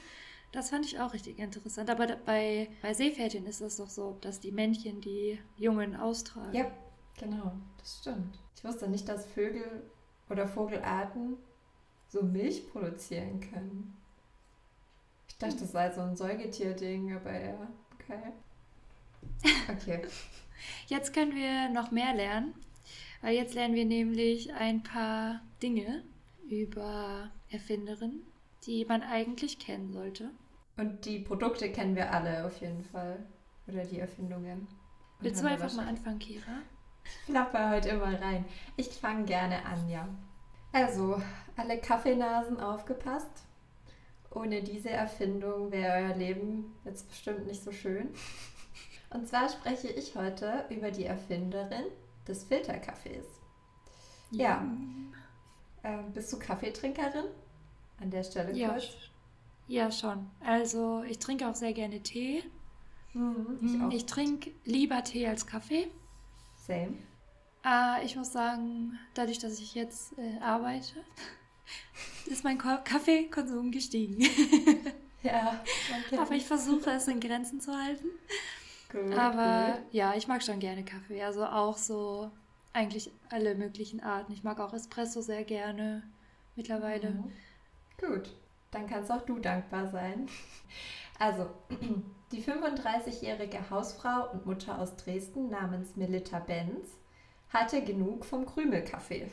Das 0.52 0.70
fand 0.70 0.86
ich 0.86 1.00
auch 1.00 1.12
richtig 1.12 1.38
interessant. 1.38 1.90
Aber 1.90 2.06
bei, 2.24 2.68
bei 2.80 2.94
Seepferdchen 2.94 3.46
ist 3.46 3.60
es 3.60 3.76
doch 3.76 3.90
so, 3.90 4.16
dass 4.20 4.40
die 4.40 4.52
Männchen 4.52 5.00
die 5.00 5.38
Jungen 5.56 5.96
austragen. 5.96 6.54
Ja, 6.54 6.70
genau, 7.18 7.52
das 7.78 7.98
stimmt. 8.00 8.38
Ich 8.54 8.64
wusste 8.64 8.88
nicht, 8.88 9.08
dass 9.08 9.26
Vögel 9.26 9.82
oder 10.30 10.46
Vogelarten 10.46 11.36
so 12.08 12.22
Milch 12.22 12.70
produzieren 12.70 13.40
können. 13.40 13.96
Ich 15.38 15.40
dachte, 15.40 15.60
das 15.60 15.72
sei 15.72 15.90
so 15.90 16.00
ein 16.00 16.16
Säugetierding, 16.16 17.14
aber 17.14 17.38
ja, 17.38 17.68
okay. 17.94 18.32
Okay. 19.70 20.02
Jetzt 20.86 21.12
können 21.12 21.34
wir 21.34 21.68
noch 21.68 21.90
mehr 21.90 22.14
lernen, 22.14 22.54
weil 23.20 23.34
jetzt 23.34 23.54
lernen 23.54 23.74
wir 23.74 23.84
nämlich 23.84 24.54
ein 24.54 24.82
paar 24.82 25.42
Dinge 25.62 26.04
über 26.48 27.30
Erfinderinnen, 27.50 28.22
die 28.64 28.86
man 28.86 29.02
eigentlich 29.02 29.58
kennen 29.58 29.92
sollte. 29.92 30.30
Und 30.78 31.04
die 31.04 31.18
Produkte 31.18 31.70
kennen 31.70 31.96
wir 31.96 32.12
alle 32.12 32.46
auf 32.46 32.58
jeden 32.62 32.82
Fall. 32.82 33.18
Oder 33.66 33.84
die 33.84 33.98
Erfindungen. 33.98 34.60
Und 34.60 34.68
Willst 35.20 35.42
du 35.42 35.48
einfach 35.48 35.74
mal 35.74 35.86
anfangen, 35.86 36.18
Kira? 36.18 36.62
Ich 37.26 37.34
lappe 37.34 37.70
heute 37.70 37.90
immer 37.90 38.20
rein. 38.20 38.46
Ich 38.76 38.88
fange 38.88 39.24
gerne 39.24 39.66
an, 39.66 39.86
ja. 39.88 40.08
Also, 40.72 41.20
alle 41.56 41.78
Kaffeenasen 41.78 42.58
aufgepasst. 42.58 43.45
Ohne 44.30 44.62
diese 44.62 44.90
Erfindung 44.90 45.70
wäre 45.72 46.04
euer 46.04 46.16
Leben 46.16 46.74
jetzt 46.84 47.08
bestimmt 47.08 47.46
nicht 47.46 47.62
so 47.62 47.72
schön. 47.72 48.10
Und 49.10 49.28
zwar 49.28 49.48
spreche 49.48 49.88
ich 49.88 50.14
heute 50.16 50.64
über 50.68 50.90
die 50.90 51.04
Erfinderin 51.04 51.84
des 52.26 52.44
Filterkaffees. 52.44 53.26
Ja. 54.30 54.66
ja. 55.82 56.00
Äh, 56.00 56.02
bist 56.12 56.32
du 56.32 56.38
Kaffeetrinkerin? 56.38 57.26
An 58.00 58.10
der 58.10 58.24
Stelle 58.24 58.52
ja. 58.52 58.70
kurz. 58.70 58.88
Ja, 59.68 59.90
schon. 59.90 60.30
Also 60.44 61.02
ich 61.08 61.18
trinke 61.18 61.48
auch 61.48 61.54
sehr 61.54 61.72
gerne 61.72 62.00
Tee. 62.00 62.42
Mhm, 63.14 63.58
ich, 63.62 63.72
mm, 63.72 63.90
ich 63.90 64.06
trinke 64.06 64.50
lieber 64.64 65.02
Tee 65.02 65.26
als 65.26 65.46
Kaffee. 65.46 65.88
Same. 66.56 66.98
Äh, 67.64 68.04
ich 68.04 68.16
muss 68.16 68.32
sagen, 68.32 68.98
dadurch, 69.14 69.38
dass 69.38 69.58
ich 69.58 69.74
jetzt 69.74 70.16
äh, 70.18 70.38
arbeite, 70.40 70.94
ist 72.26 72.44
mein 72.44 72.58
Kaffeekonsum 72.58 73.70
gestiegen. 73.70 74.22
ja. 75.22 75.60
Aber 76.16 76.32
ich 76.32 76.44
versuche 76.44 76.90
es 76.90 77.08
in 77.08 77.20
Grenzen 77.20 77.60
zu 77.60 77.72
halten. 77.76 78.08
Gut, 78.90 79.16
Aber 79.18 79.72
gut. 79.72 79.92
ja, 79.92 80.14
ich 80.14 80.28
mag 80.28 80.42
schon 80.42 80.60
gerne 80.60 80.84
Kaffee. 80.84 81.22
Also 81.22 81.44
auch 81.44 81.76
so 81.76 82.30
eigentlich 82.72 83.10
alle 83.30 83.54
möglichen 83.54 84.00
Arten. 84.00 84.32
Ich 84.32 84.44
mag 84.44 84.60
auch 84.60 84.72
Espresso 84.72 85.20
sehr 85.22 85.44
gerne 85.44 86.02
mittlerweile. 86.56 87.10
Mhm. 87.10 87.32
Gut, 87.98 88.36
dann 88.70 88.86
kannst 88.86 89.10
auch 89.10 89.22
du 89.22 89.38
dankbar 89.38 89.90
sein. 89.90 90.28
Also, 91.18 91.48
die 92.32 92.42
35-jährige 92.42 93.70
Hausfrau 93.70 94.30
und 94.32 94.44
Mutter 94.44 94.78
aus 94.78 94.96
Dresden 94.96 95.48
namens 95.48 95.96
Melita 95.96 96.38
Benz 96.38 96.86
hatte 97.48 97.82
genug 97.82 98.24
vom 98.24 98.44
Krümelkaffee. 98.44 99.30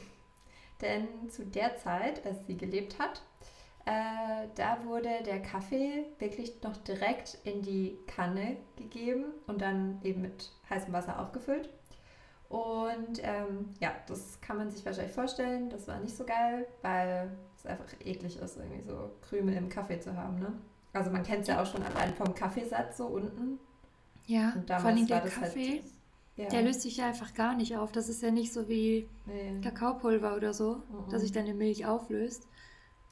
Denn 0.83 1.29
zu 1.29 1.45
der 1.45 1.77
Zeit, 1.77 2.25
als 2.25 2.45
sie 2.45 2.57
gelebt 2.57 2.99
hat, 2.99 3.23
äh, 3.85 4.47
da 4.55 4.85
wurde 4.85 5.09
der 5.25 5.41
Kaffee 5.41 6.05
wirklich 6.19 6.61
noch 6.61 6.77
direkt 6.77 7.37
in 7.43 7.61
die 7.61 7.97
Kanne 8.07 8.57
gegeben 8.75 9.25
und 9.47 9.61
dann 9.61 9.99
eben 10.03 10.21
mit 10.21 10.51
heißem 10.69 10.93
Wasser 10.93 11.19
aufgefüllt. 11.19 11.69
Und 12.49 13.19
ähm, 13.23 13.73
ja, 13.79 13.93
das 14.07 14.39
kann 14.41 14.57
man 14.57 14.69
sich 14.69 14.85
wahrscheinlich 14.85 15.13
vorstellen. 15.15 15.69
Das 15.69 15.87
war 15.87 15.99
nicht 15.99 16.15
so 16.15 16.23
geil, 16.23 16.67
weil 16.81 17.31
es 17.57 17.65
einfach 17.65 17.91
eklig 18.01 18.37
ist, 18.37 18.57
irgendwie 18.57 18.83
so 18.83 19.09
Krümel 19.27 19.55
im 19.55 19.69
Kaffee 19.69 19.99
zu 19.99 20.15
haben. 20.15 20.39
Ne? 20.39 20.53
Also 20.93 21.09
man 21.09 21.23
kennt 21.23 21.41
es 21.41 21.47
ja 21.47 21.61
auch 21.61 21.65
schon 21.65 21.81
allein 21.81 22.13
vom 22.13 22.35
Kaffeesatz 22.35 22.97
so 22.97 23.07
unten. 23.07 23.59
Ja, 24.27 24.53
und 24.55 24.69
vor 24.69 24.85
allem 24.85 25.07
der 25.07 25.23
halt 25.23 25.33
Kaffee, 25.33 25.81
halt, 25.81 25.83
ja. 26.35 26.49
der 26.49 26.61
löst 26.63 26.81
sich 26.81 26.97
ja 26.97 27.07
einfach 27.07 27.33
gar 27.33 27.55
nicht 27.55 27.77
auf. 27.77 27.91
Das 27.91 28.09
ist 28.09 28.21
ja 28.21 28.31
nicht 28.31 28.53
so 28.53 28.67
wie 28.67 29.09
nee. 29.25 29.61
Kakaopulver 29.61 30.35
oder 30.35 30.53
so, 30.53 30.75
mhm. 30.75 31.09
dass 31.09 31.21
sich 31.21 31.31
deine 31.31 31.53
Milch 31.53 31.85
auflöst. 31.85 32.47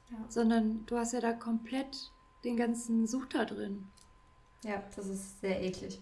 Ja. 0.10 0.18
Sondern 0.28 0.86
du 0.88 0.98
hast 0.98 1.14
ja 1.14 1.22
da 1.22 1.34
komplett 1.34 2.12
den 2.44 2.58
ganzen 2.58 3.08
Such 3.08 3.28
da 3.28 3.46
drin. 3.46 3.88
Ja, 4.64 4.84
das 4.96 5.08
ist 5.08 5.42
sehr 5.42 5.62
eklig. 5.62 6.02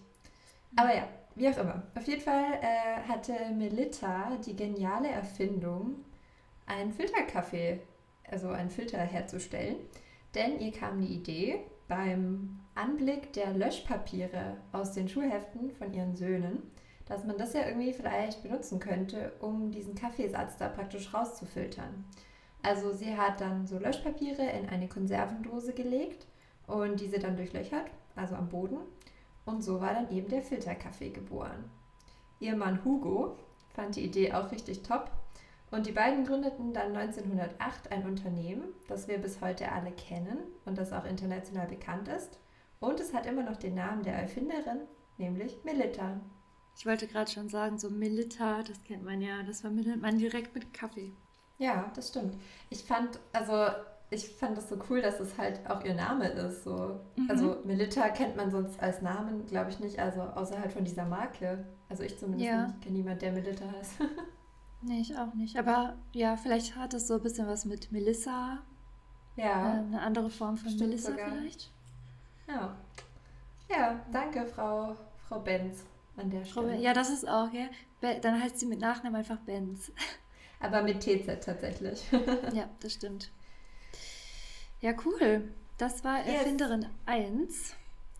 Aber 0.76 0.94
ja, 0.94 1.08
wie 1.34 1.48
auch 1.48 1.58
immer. 1.58 1.82
Auf 1.94 2.06
jeden 2.06 2.20
Fall 2.20 2.60
äh, 2.60 3.08
hatte 3.08 3.32
Melita 3.56 4.36
die 4.44 4.56
geniale 4.56 5.08
Erfindung, 5.08 6.04
einen 6.66 6.92
Filterkaffee, 6.92 7.80
also 8.30 8.48
einen 8.48 8.70
Filter 8.70 8.98
herzustellen. 8.98 9.76
Denn 10.34 10.60
ihr 10.60 10.72
kam 10.72 11.00
die 11.00 11.14
Idee, 11.14 11.60
beim 11.88 12.60
Anblick 12.74 13.32
der 13.32 13.52
Löschpapiere 13.52 14.56
aus 14.72 14.92
den 14.92 15.08
Schulheften 15.08 15.72
von 15.72 15.92
ihren 15.92 16.14
Söhnen, 16.14 16.62
dass 17.10 17.24
man 17.24 17.36
das 17.36 17.54
ja 17.54 17.66
irgendwie 17.66 17.92
vielleicht 17.92 18.40
benutzen 18.40 18.78
könnte, 18.78 19.32
um 19.40 19.72
diesen 19.72 19.96
Kaffeesatz 19.96 20.56
da 20.58 20.68
praktisch 20.68 21.12
rauszufiltern. 21.12 22.04
Also 22.62 22.92
sie 22.92 23.16
hat 23.16 23.40
dann 23.40 23.66
so 23.66 23.80
Löschpapiere 23.80 24.48
in 24.48 24.68
eine 24.68 24.86
Konservendose 24.86 25.72
gelegt 25.72 26.28
und 26.68 27.00
diese 27.00 27.18
dann 27.18 27.34
durchlöchert, 27.34 27.90
also 28.14 28.36
am 28.36 28.48
Boden. 28.48 28.76
Und 29.44 29.64
so 29.64 29.80
war 29.80 29.92
dann 29.92 30.12
eben 30.12 30.28
der 30.28 30.42
Filterkaffee 30.42 31.10
geboren. 31.10 31.68
Ihr 32.38 32.54
Mann 32.54 32.84
Hugo 32.84 33.36
fand 33.74 33.96
die 33.96 34.04
Idee 34.04 34.32
auch 34.32 34.52
richtig 34.52 34.84
top 34.84 35.10
und 35.72 35.86
die 35.86 35.92
beiden 35.92 36.24
gründeten 36.24 36.72
dann 36.72 36.94
1908 36.94 37.90
ein 37.90 38.06
Unternehmen, 38.06 38.68
das 38.86 39.08
wir 39.08 39.18
bis 39.18 39.40
heute 39.40 39.72
alle 39.72 39.90
kennen 39.90 40.38
und 40.64 40.78
das 40.78 40.92
auch 40.92 41.04
international 41.04 41.66
bekannt 41.66 42.06
ist. 42.06 42.38
Und 42.78 43.00
es 43.00 43.12
hat 43.12 43.26
immer 43.26 43.42
noch 43.42 43.56
den 43.56 43.74
Namen 43.74 44.04
der 44.04 44.14
Erfinderin, 44.14 44.82
nämlich 45.18 45.58
Melita. 45.64 46.20
Ich 46.76 46.86
wollte 46.86 47.06
gerade 47.06 47.30
schon 47.30 47.48
sagen, 47.48 47.78
so 47.78 47.90
Melita, 47.90 48.62
das 48.62 48.82
kennt 48.84 49.04
man 49.04 49.20
ja, 49.20 49.42
das 49.42 49.60
verbindet 49.60 50.00
man 50.00 50.18
direkt 50.18 50.54
mit 50.54 50.72
Kaffee. 50.72 51.12
Ja, 51.58 51.90
das 51.94 52.08
stimmt. 52.08 52.34
Ich 52.70 52.84
fand, 52.84 53.20
also 53.32 53.68
ich 54.08 54.28
fand 54.28 54.56
das 54.56 54.68
so 54.68 54.78
cool, 54.88 55.02
dass 55.02 55.20
es 55.20 55.36
halt 55.38 55.60
auch 55.68 55.84
ihr 55.84 55.94
Name 55.94 56.26
ist. 56.28 56.64
So. 56.64 57.00
Mhm. 57.16 57.30
Also 57.30 57.58
Melita 57.64 58.08
kennt 58.08 58.36
man 58.36 58.50
sonst 58.50 58.80
als 58.82 59.02
Namen, 59.02 59.46
glaube 59.46 59.70
ich, 59.70 59.78
nicht, 59.78 59.98
also 59.98 60.22
außerhalb 60.22 60.72
von 60.72 60.84
dieser 60.84 61.04
Marke. 61.04 61.64
Also 61.88 62.02
ich 62.02 62.18
zumindest 62.18 62.50
ja. 62.50 62.74
kenne 62.80 62.96
niemanden, 62.96 63.20
der 63.20 63.32
Melita 63.32 63.64
heißt. 63.78 63.92
nee, 64.82 65.00
ich 65.00 65.16
auch 65.16 65.34
nicht. 65.34 65.56
Aber 65.58 65.96
ja, 66.12 66.36
vielleicht 66.36 66.76
hat 66.76 66.94
es 66.94 67.06
so 67.06 67.14
ein 67.14 67.22
bisschen 67.22 67.46
was 67.46 67.66
mit 67.66 67.92
Melissa. 67.92 68.58
Ja. 69.36 69.74
Äh, 69.74 69.78
eine 69.80 70.00
andere 70.00 70.30
Form 70.30 70.56
von 70.56 70.74
Melissa 70.76 71.12
sogar. 71.12 71.30
vielleicht. 71.30 71.70
Ja. 72.48 72.76
Ja, 73.68 74.00
danke, 74.10 74.46
Frau, 74.46 74.96
Frau 75.28 75.38
Benz 75.40 75.84
an 76.20 76.30
der 76.30 76.44
Stelle. 76.44 76.76
ja, 76.78 76.92
das 76.92 77.10
ist 77.10 77.28
auch, 77.28 77.52
ja. 77.52 77.68
Dann 78.20 78.42
heißt 78.42 78.60
sie 78.60 78.66
mit 78.66 78.80
Nachnamen 78.80 79.16
einfach 79.16 79.38
Benz. 79.38 79.92
Aber 80.60 80.82
mit 80.82 81.00
TZ 81.00 81.44
tatsächlich. 81.44 82.04
ja, 82.52 82.68
das 82.80 82.92
stimmt. 82.92 83.30
Ja, 84.80 84.94
cool. 85.04 85.50
Das 85.78 86.04
war 86.04 86.20
Erfinderin 86.20 86.82
yes. 86.82 86.90
1. 87.06 87.74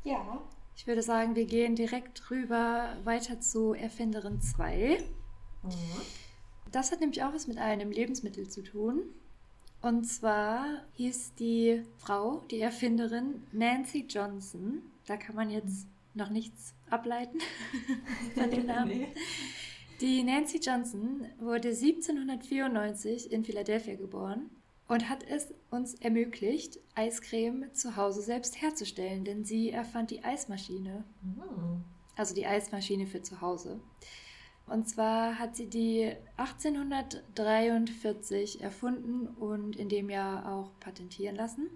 Ja. 0.04 0.40
Ich 0.76 0.86
würde 0.86 1.02
sagen, 1.02 1.36
wir 1.36 1.44
gehen 1.44 1.74
direkt 1.74 2.30
rüber 2.30 2.96
weiter 3.04 3.40
zu 3.40 3.74
Erfinderin 3.74 4.40
2. 4.40 5.02
Mhm. 5.62 5.70
Das 6.72 6.92
hat 6.92 7.00
nämlich 7.00 7.22
auch 7.22 7.34
was 7.34 7.46
mit 7.46 7.58
einem 7.58 7.90
Lebensmittel 7.90 8.48
zu 8.48 8.62
tun. 8.62 9.02
Und 9.82 10.04
zwar 10.04 10.64
hieß 10.94 11.34
die 11.34 11.82
Frau, 11.98 12.42
die 12.50 12.60
Erfinderin 12.60 13.42
Nancy 13.52 14.06
Johnson. 14.08 14.82
Da 15.06 15.16
kann 15.16 15.34
man 15.34 15.50
jetzt 15.50 15.86
noch 16.14 16.30
nichts 16.30 16.74
ableiten 16.88 17.38
von 18.34 18.50
dem 18.50 18.66
Namen. 18.66 18.88
nee. 18.88 19.08
Die 20.00 20.22
Nancy 20.22 20.58
Johnson 20.58 21.26
wurde 21.38 21.68
1794 21.68 23.30
in 23.30 23.44
Philadelphia 23.44 23.96
geboren 23.96 24.48
und 24.88 25.10
hat 25.10 25.22
es 25.28 25.52
uns 25.70 25.92
ermöglicht, 25.94 26.78
Eiscreme 26.94 27.66
zu 27.74 27.96
Hause 27.96 28.22
selbst 28.22 28.62
herzustellen, 28.62 29.24
denn 29.24 29.44
sie 29.44 29.70
erfand 29.70 30.10
die 30.10 30.24
Eismaschine. 30.24 31.04
Mhm. 31.22 31.84
Also 32.16 32.34
die 32.34 32.46
Eismaschine 32.46 33.06
für 33.06 33.22
zu 33.22 33.42
Hause. 33.42 33.78
Und 34.66 34.88
zwar 34.88 35.38
hat 35.38 35.54
sie 35.54 35.66
die 35.66 36.12
1843 36.36 38.62
erfunden 38.62 39.26
und 39.26 39.76
in 39.76 39.88
dem 39.88 40.08
Jahr 40.08 40.50
auch 40.50 40.70
patentieren 40.80 41.36
lassen. 41.36 41.68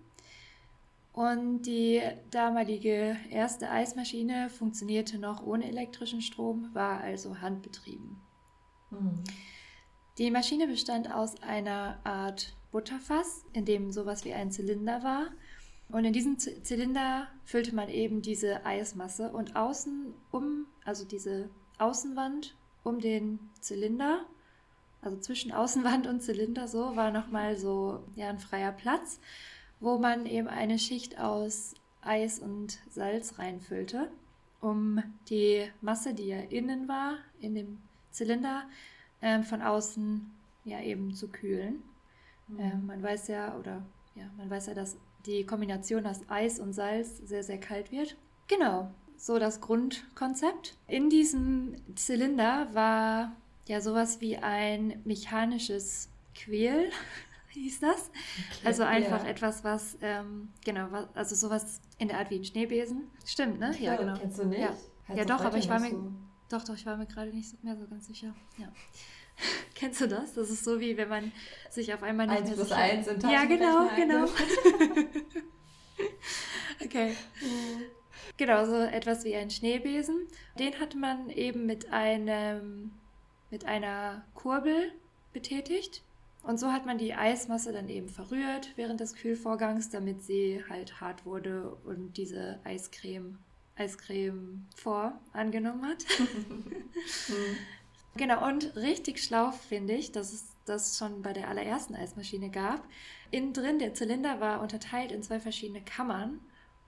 Und 1.15 1.63
die 1.63 2.03
damalige 2.33 3.17
erste 3.31 3.71
Eismaschine 3.71 4.51
funktionierte 4.51 5.17
noch 5.21 5.47
ohne 5.47 5.69
elektrischen 5.69 6.21
Strom, 6.21 6.71
war 6.75 7.01
also 7.01 7.41
handbetrieben. 7.41 8.21
Mhm. 8.91 9.23
Die 10.19 10.33
Maschine 10.33 10.67
bestand 10.67 11.13
aus 11.13 11.41
einer 11.41 12.01
Art 12.03 12.57
Butterfass, 12.73 13.45
in 13.53 13.65
dem 13.65 13.93
sowas 13.93 14.25
wie 14.25 14.35
ein 14.35 14.51
Zylinder 14.51 15.05
war. 15.05 15.29
Und 15.89 16.05
in 16.05 16.13
diesen 16.13 16.37
Z 16.41 16.67
Zylinder 16.67 17.29
füllte 17.45 17.77
man 17.77 17.89
eben 17.89 18.21
diese 18.21 18.67
Eismasse 18.67 19.31
und 19.31 19.55
außen 19.55 20.15
um, 20.33 20.67
also 20.85 21.05
diese 21.05 21.49
Außenwand 21.79 22.57
um 22.83 22.99
den 22.99 23.39
Zylinder, 23.61 24.27
also 25.01 25.17
zwischen 25.19 25.53
Außenwand 25.53 26.09
und 26.09 26.23
Zylinder 26.23 26.67
so, 26.67 26.97
war 26.97 27.13
nochmal 27.13 27.57
so 27.57 28.03
ja, 28.17 28.31
ein 28.31 28.41
freier 28.41 28.73
Platz, 28.73 29.21
wo 29.85 29.99
man 29.99 30.25
eben 30.25 30.49
eine 30.49 30.79
Schicht 30.79 31.19
aus 31.21 31.75
Eis 32.01 32.39
und 32.39 32.79
Salz 32.89 33.39
reinfüllte, 33.39 34.11
um 34.61 35.03
die 35.29 35.71
Masse, 35.83 36.15
die 36.15 36.29
ja 36.29 36.39
innen 36.39 36.89
war, 36.89 37.19
in 37.39 37.55
dem 37.55 37.79
Zylinder, 38.11 38.65
ähm, 39.21 39.43
von 39.43 39.61
außen 39.61 40.33
ja 40.65 40.81
eben 40.81 41.15
zu 41.15 41.29
kühlen. 41.29 41.83
Mhm. 42.49 42.61
Ähm, 42.61 42.87
man 42.87 43.03
weiß 43.03 43.29
ja, 43.29 43.57
oder 43.59 43.85
ja, 44.15 44.25
man 44.39 44.49
weiß 44.49 44.67
ja, 44.69 44.75
dass 44.75 44.97
die 45.27 45.45
Kombination 45.45 46.07
aus 46.07 46.21
Eis 46.29 46.59
und 46.59 46.73
Salz 46.73 47.19
sehr, 47.19 47.43
sehr 47.43 47.61
kalt 47.61 47.93
wird. 47.93 48.17
Genau, 48.49 48.91
so 49.19 49.39
das 49.39 49.61
Grundkonzept. 49.61 50.77
In 50.89 51.11
diesem 51.11 51.77
Zylinder 51.95 52.69
war 52.73 53.37
ja 53.67 53.83
sowas 53.83 54.23
wie 54.23 54.39
ein 54.39 55.01
mechanisches 55.05 56.09
Quäl, 56.35 56.91
hieß 57.61 57.81
das. 57.81 58.11
Okay, 58.11 58.67
also 58.67 58.83
einfach 58.83 59.25
ja. 59.25 59.31
etwas, 59.31 59.65
was, 59.65 59.97
ähm, 60.03 60.49
genau, 60.65 60.87
was, 60.91 61.07
also 61.15 61.35
sowas 61.35 61.81
in 61.99 62.09
der 62.09 62.19
Art 62.19 62.31
wie 62.31 62.39
ein 62.39 62.45
Schneebesen. 62.45 63.11
Stimmt, 63.25 63.59
ne? 63.59 63.75
Ja, 63.79 63.93
ja 63.93 63.97
genau. 63.97 64.19
Kennst 64.19 64.39
du 64.39 64.47
nicht? 64.47 64.61
Ja, 64.61 64.77
ja 65.15 65.25
doch, 65.25 65.45
aber 65.45 65.59
ich 65.59 65.69
war 65.69 65.81
mir, 65.81 65.91
so. 65.91 66.13
doch, 66.49 66.65
doch, 66.65 66.75
ich 66.75 66.87
war 66.87 66.97
mir 66.97 67.07
gerade 67.07 67.31
nicht 67.31 67.63
mehr 67.63 67.77
so 67.77 67.87
ganz 67.87 68.07
sicher. 68.07 68.35
Ja. 68.59 68.69
Kennst 69.75 70.01
du 70.01 70.09
das? 70.09 70.35
Das 70.35 70.51
ist 70.51 70.65
so 70.65 70.81
wie 70.81 70.97
wenn 70.97 71.09
man 71.09 71.33
sich 71.71 71.93
auf 71.93 72.03
einmal 72.03 72.27
nicht 72.27 72.39
1 72.39 72.47
mehr 72.49 72.57
plus 72.57 72.69
sicher... 72.69 72.81
1 72.81 73.07
im 73.09 73.21
Ja, 73.31 73.45
genau, 73.45 73.89
genau. 73.97 74.25
okay. 76.85 77.17
Mhm. 77.41 77.83
Genau, 78.37 78.65
so 78.65 78.77
etwas 78.77 79.25
wie 79.25 79.35
ein 79.37 79.51
Schneebesen. 79.51 80.27
Den 80.59 80.79
hat 80.81 80.95
man 80.95 81.31
eben 81.31 81.67
mit 81.67 81.93
einem 81.93 82.93
mit 83.51 83.67
einer 83.67 84.25
Kurbel 84.35 84.93
betätigt. 85.33 86.03
Und 86.45 86.61
so 86.61 86.73
hat 86.73 86.85
man 86.87 86.99
die 86.99 87.15
Eismasse 87.15 87.73
dann 87.73 87.89
eben 87.89 88.09
verrührt 88.09 88.71
während 88.77 89.01
des 89.01 89.15
Kühlvorgangs, 89.15 89.91
damit 89.91 90.23
sie 90.23 90.63
halt 90.69 91.01
hart 91.01 91.25
wurde 91.25 91.75
und 91.85 92.17
diese 92.17 92.61
Eiscreme, 92.65 93.39
Eiscreme 93.77 94.67
vor 94.77 95.19
angenommen 95.33 95.87
hat. 95.87 96.05
Genau, 98.17 98.47
und 98.47 98.77
richtig 98.77 99.21
schlau 99.21 99.51
finde 99.51 99.95
ich, 99.95 100.13
dass 100.13 100.33
es 100.33 100.55
das 100.67 100.97
schon 100.97 101.23
bei 101.23 101.33
der 101.33 101.49
allerersten 101.49 101.97
Eismaschine 101.97 102.49
gab. 102.49 102.87
Innen 103.33 103.53
drin, 103.53 103.81
der 103.81 103.95
Zylinder 103.95 104.41
war 104.41 104.63
unterteilt 104.63 105.11
in 105.11 105.23
zwei 105.23 105.41
verschiedene 105.41 105.83
Kammern. 105.83 106.39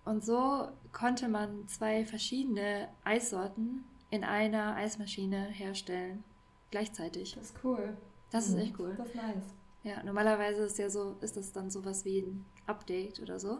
Und 0.04 0.24
so 0.24 0.68
konnte 0.92 1.26
man 1.26 1.66
zwei 1.66 2.04
verschiedene 2.06 2.88
Eissorten 3.02 3.84
in 4.10 4.22
einer 4.22 4.76
Eismaschine 4.76 5.48
herstellen. 5.48 6.22
Gleichzeitig. 6.70 7.34
Das 7.34 7.46
ist 7.46 7.64
cool. 7.64 7.96
Das 8.30 8.48
mhm. 8.48 8.56
ist 8.56 8.62
echt 8.62 8.78
cool. 8.78 8.94
Das 8.96 9.08
ist 9.08 9.14
nice. 9.14 9.54
Ja, 9.82 10.02
normalerweise 10.02 10.64
ist 10.64 10.78
ja 10.78 10.90
so, 10.90 11.16
ist 11.20 11.36
das 11.36 11.52
dann 11.52 11.70
sowas 11.70 12.04
wie 12.04 12.20
ein 12.20 12.44
Update 12.66 13.20
oder 13.20 13.38
so. 13.38 13.58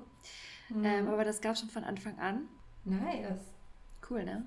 Mhm. 0.68 0.84
Ähm, 0.84 1.08
aber 1.08 1.24
das 1.24 1.40
gab 1.40 1.52
es 1.54 1.60
schon 1.60 1.68
von 1.68 1.84
Anfang 1.84 2.18
an. 2.18 2.48
Nice. 2.84 3.40
Cool, 4.08 4.24
ne? 4.24 4.44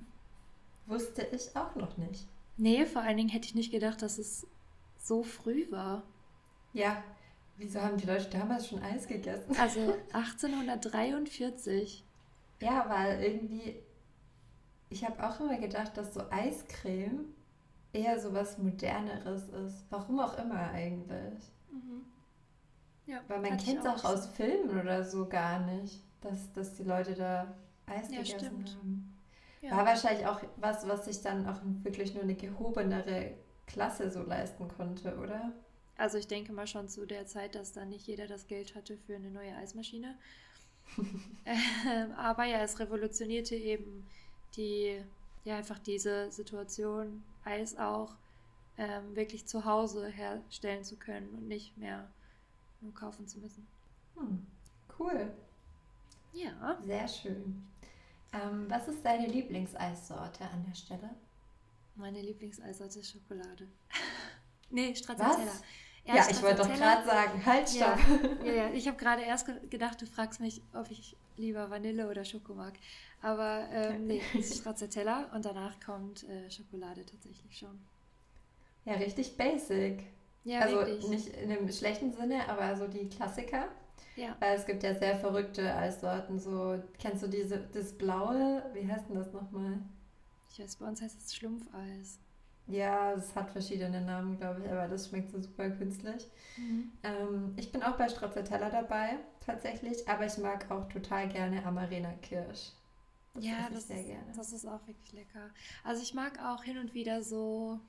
Wusste 0.86 1.22
ich 1.32 1.56
auch 1.56 1.74
noch 1.76 1.96
nicht. 1.96 2.26
Nee, 2.56 2.84
vor 2.84 3.02
allen 3.02 3.16
Dingen 3.16 3.28
hätte 3.30 3.46
ich 3.46 3.54
nicht 3.54 3.70
gedacht, 3.70 4.02
dass 4.02 4.18
es 4.18 4.46
so 4.98 5.22
früh 5.22 5.70
war. 5.70 6.02
Ja, 6.72 7.02
wieso 7.56 7.80
haben 7.80 7.96
die 7.96 8.06
Leute 8.06 8.28
damals 8.28 8.68
schon 8.68 8.82
Eis 8.82 9.06
gegessen? 9.06 9.56
Also 9.58 9.80
1843. 10.12 12.04
Ja, 12.60 12.84
weil 12.88 13.22
irgendwie, 13.22 13.76
ich 14.90 15.04
habe 15.04 15.26
auch 15.26 15.40
immer 15.40 15.56
gedacht, 15.56 15.96
dass 15.96 16.12
so 16.12 16.22
Eiscreme 16.30 17.24
eher 17.92 18.20
so 18.20 18.32
was 18.32 18.58
Moderneres 18.58 19.48
ist. 19.48 19.84
Warum 19.90 20.20
auch 20.20 20.36
immer 20.38 20.70
eigentlich. 20.70 21.50
Mhm. 21.70 22.04
Ja, 23.06 23.20
weil 23.28 23.40
man 23.40 23.56
kennt 23.56 23.80
es 23.80 23.86
auch, 23.86 24.04
auch 24.04 24.12
aus 24.12 24.26
Filmen 24.26 24.78
oder 24.78 25.04
so 25.04 25.28
gar 25.28 25.60
nicht, 25.60 26.02
dass, 26.20 26.52
dass 26.52 26.74
die 26.74 26.84
Leute 26.84 27.14
da 27.14 27.54
Eis 27.86 28.10
ja, 28.10 28.22
gegessen 28.22 28.38
stimmt. 28.38 28.76
haben. 28.76 29.18
Ja. 29.62 29.76
War 29.76 29.86
wahrscheinlich 29.86 30.26
auch 30.26 30.40
was, 30.56 30.88
was 30.88 31.04
sich 31.04 31.20
dann 31.20 31.46
auch 31.46 31.60
wirklich 31.82 32.14
nur 32.14 32.22
eine 32.22 32.34
gehobenere 32.34 33.34
Klasse 33.66 34.10
so 34.10 34.22
leisten 34.22 34.68
konnte, 34.68 35.16
oder? 35.18 35.52
Also 35.96 36.16
ich 36.16 36.26
denke 36.26 36.52
mal 36.52 36.66
schon 36.66 36.88
zu 36.88 37.04
der 37.04 37.26
Zeit, 37.26 37.54
dass 37.54 37.72
dann 37.72 37.90
nicht 37.90 38.06
jeder 38.06 38.26
das 38.26 38.46
Geld 38.46 38.74
hatte 38.74 38.96
für 38.96 39.16
eine 39.16 39.30
neue 39.30 39.54
Eismaschine. 39.56 40.16
ähm, 41.44 42.12
aber 42.16 42.44
ja, 42.44 42.62
es 42.62 42.78
revolutionierte 42.78 43.54
eben 43.54 44.06
die, 44.56 44.98
ja, 45.44 45.58
einfach 45.58 45.78
diese 45.78 46.30
Situation, 46.32 47.22
Eis 47.44 47.76
auch 47.78 48.14
ähm, 48.78 49.14
wirklich 49.14 49.46
zu 49.46 49.64
Hause 49.64 50.08
herstellen 50.08 50.84
zu 50.84 50.96
können 50.96 51.28
und 51.30 51.48
nicht 51.48 51.76
mehr 51.76 52.08
nur 52.80 52.94
kaufen 52.94 53.26
zu 53.26 53.38
müssen. 53.38 53.66
Hm, 54.16 54.46
cool. 54.98 55.32
Ja. 56.32 56.78
Sehr 56.84 57.08
schön. 57.08 57.66
Ähm, 58.32 58.66
was 58.68 58.88
ist 58.88 59.04
deine 59.04 59.26
Lieblingseissorte 59.26 60.44
an 60.44 60.64
der 60.66 60.74
Stelle? 60.74 61.10
Meine 61.96 62.22
Lieblingseissorte 62.22 63.00
ist 63.00 63.10
Schokolade. 63.12 63.66
nee, 64.70 64.94
Stracciatella. 64.94 65.52
Ja, 66.04 66.14
ja 66.14 66.26
ich 66.30 66.40
wollte 66.42 66.62
doch 66.62 66.72
gerade 66.72 67.06
sagen, 67.06 67.44
halt, 67.44 67.68
stopp. 67.68 67.98
Ja, 68.44 68.46
ja, 68.46 68.52
ja. 68.52 68.70
ich 68.70 68.86
habe 68.86 68.96
gerade 68.96 69.22
erst 69.22 69.50
gedacht, 69.68 70.00
du 70.00 70.06
fragst 70.06 70.40
mich, 70.40 70.62
ob 70.72 70.90
ich 70.90 71.16
lieber 71.40 71.70
Vanille 71.70 72.08
oder 72.08 72.24
Schoko 72.24 72.54
mag. 72.54 72.74
Aber 73.22 73.68
ähm, 73.72 74.06
nee, 74.06 74.22
es 74.38 74.50
ist 74.50 74.60
Stracciatella 74.60 75.30
und 75.34 75.44
danach 75.44 75.80
kommt 75.80 76.28
äh, 76.28 76.50
Schokolade 76.50 77.04
tatsächlich 77.04 77.58
schon. 77.58 77.78
Ja, 78.84 78.94
richtig 78.94 79.36
basic. 79.36 80.04
Ja, 80.44 80.60
also 80.60 80.76
wirklich. 80.76 81.08
nicht 81.08 81.28
in 81.28 81.50
einem 81.50 81.70
schlechten 81.70 82.12
Sinne, 82.12 82.48
aber 82.48 82.76
so 82.76 82.86
die 82.86 83.08
Klassiker. 83.08 83.68
Ja. 84.16 84.36
Weil 84.40 84.56
es 84.56 84.66
gibt 84.66 84.82
ja 84.82 84.94
sehr 84.94 85.18
verrückte 85.18 85.74
Eissorten. 85.74 86.38
So, 86.38 86.82
kennst 86.98 87.22
du 87.22 87.26
diese, 87.26 87.58
das 87.72 87.92
blaue? 87.92 88.64
Wie 88.72 88.90
heißt 88.90 89.08
denn 89.08 89.16
das 89.16 89.32
nochmal? 89.32 89.78
Ich 90.50 90.58
weiß, 90.58 90.76
bei 90.76 90.86
uns 90.86 91.00
heißt 91.00 91.18
es 91.18 91.34
Schlumpfeis. 91.34 92.18
Ja, 92.66 93.12
es 93.12 93.34
hat 93.34 93.50
verschiedene 93.50 94.00
Namen, 94.00 94.38
glaube 94.38 94.60
ich, 94.60 94.70
aber 94.70 94.86
das 94.86 95.08
schmeckt 95.08 95.30
so 95.30 95.40
super 95.40 95.70
künstlich. 95.70 96.28
Mhm. 96.56 96.92
Ähm, 97.02 97.54
ich 97.56 97.72
bin 97.72 97.82
auch 97.82 97.96
bei 97.96 98.08
Stracciatella 98.08 98.70
dabei, 98.70 99.18
tatsächlich, 99.44 100.08
aber 100.08 100.26
ich 100.26 100.38
mag 100.38 100.70
auch 100.70 100.88
total 100.88 101.28
gerne 101.28 101.64
Amarena 101.64 102.12
Kirsch. 102.22 102.72
Das 103.34 103.44
ja, 103.44 103.68
das, 103.72 103.88
sehr 103.88 104.02
gerne. 104.02 104.32
das 104.36 104.52
ist 104.52 104.66
auch 104.66 104.86
wirklich 104.86 105.12
lecker. 105.12 105.50
Also 105.84 106.02
ich 106.02 106.14
mag 106.14 106.42
auch 106.44 106.62
hin 106.64 106.78
und 106.78 106.94
wieder 106.94 107.22
so 107.22 107.80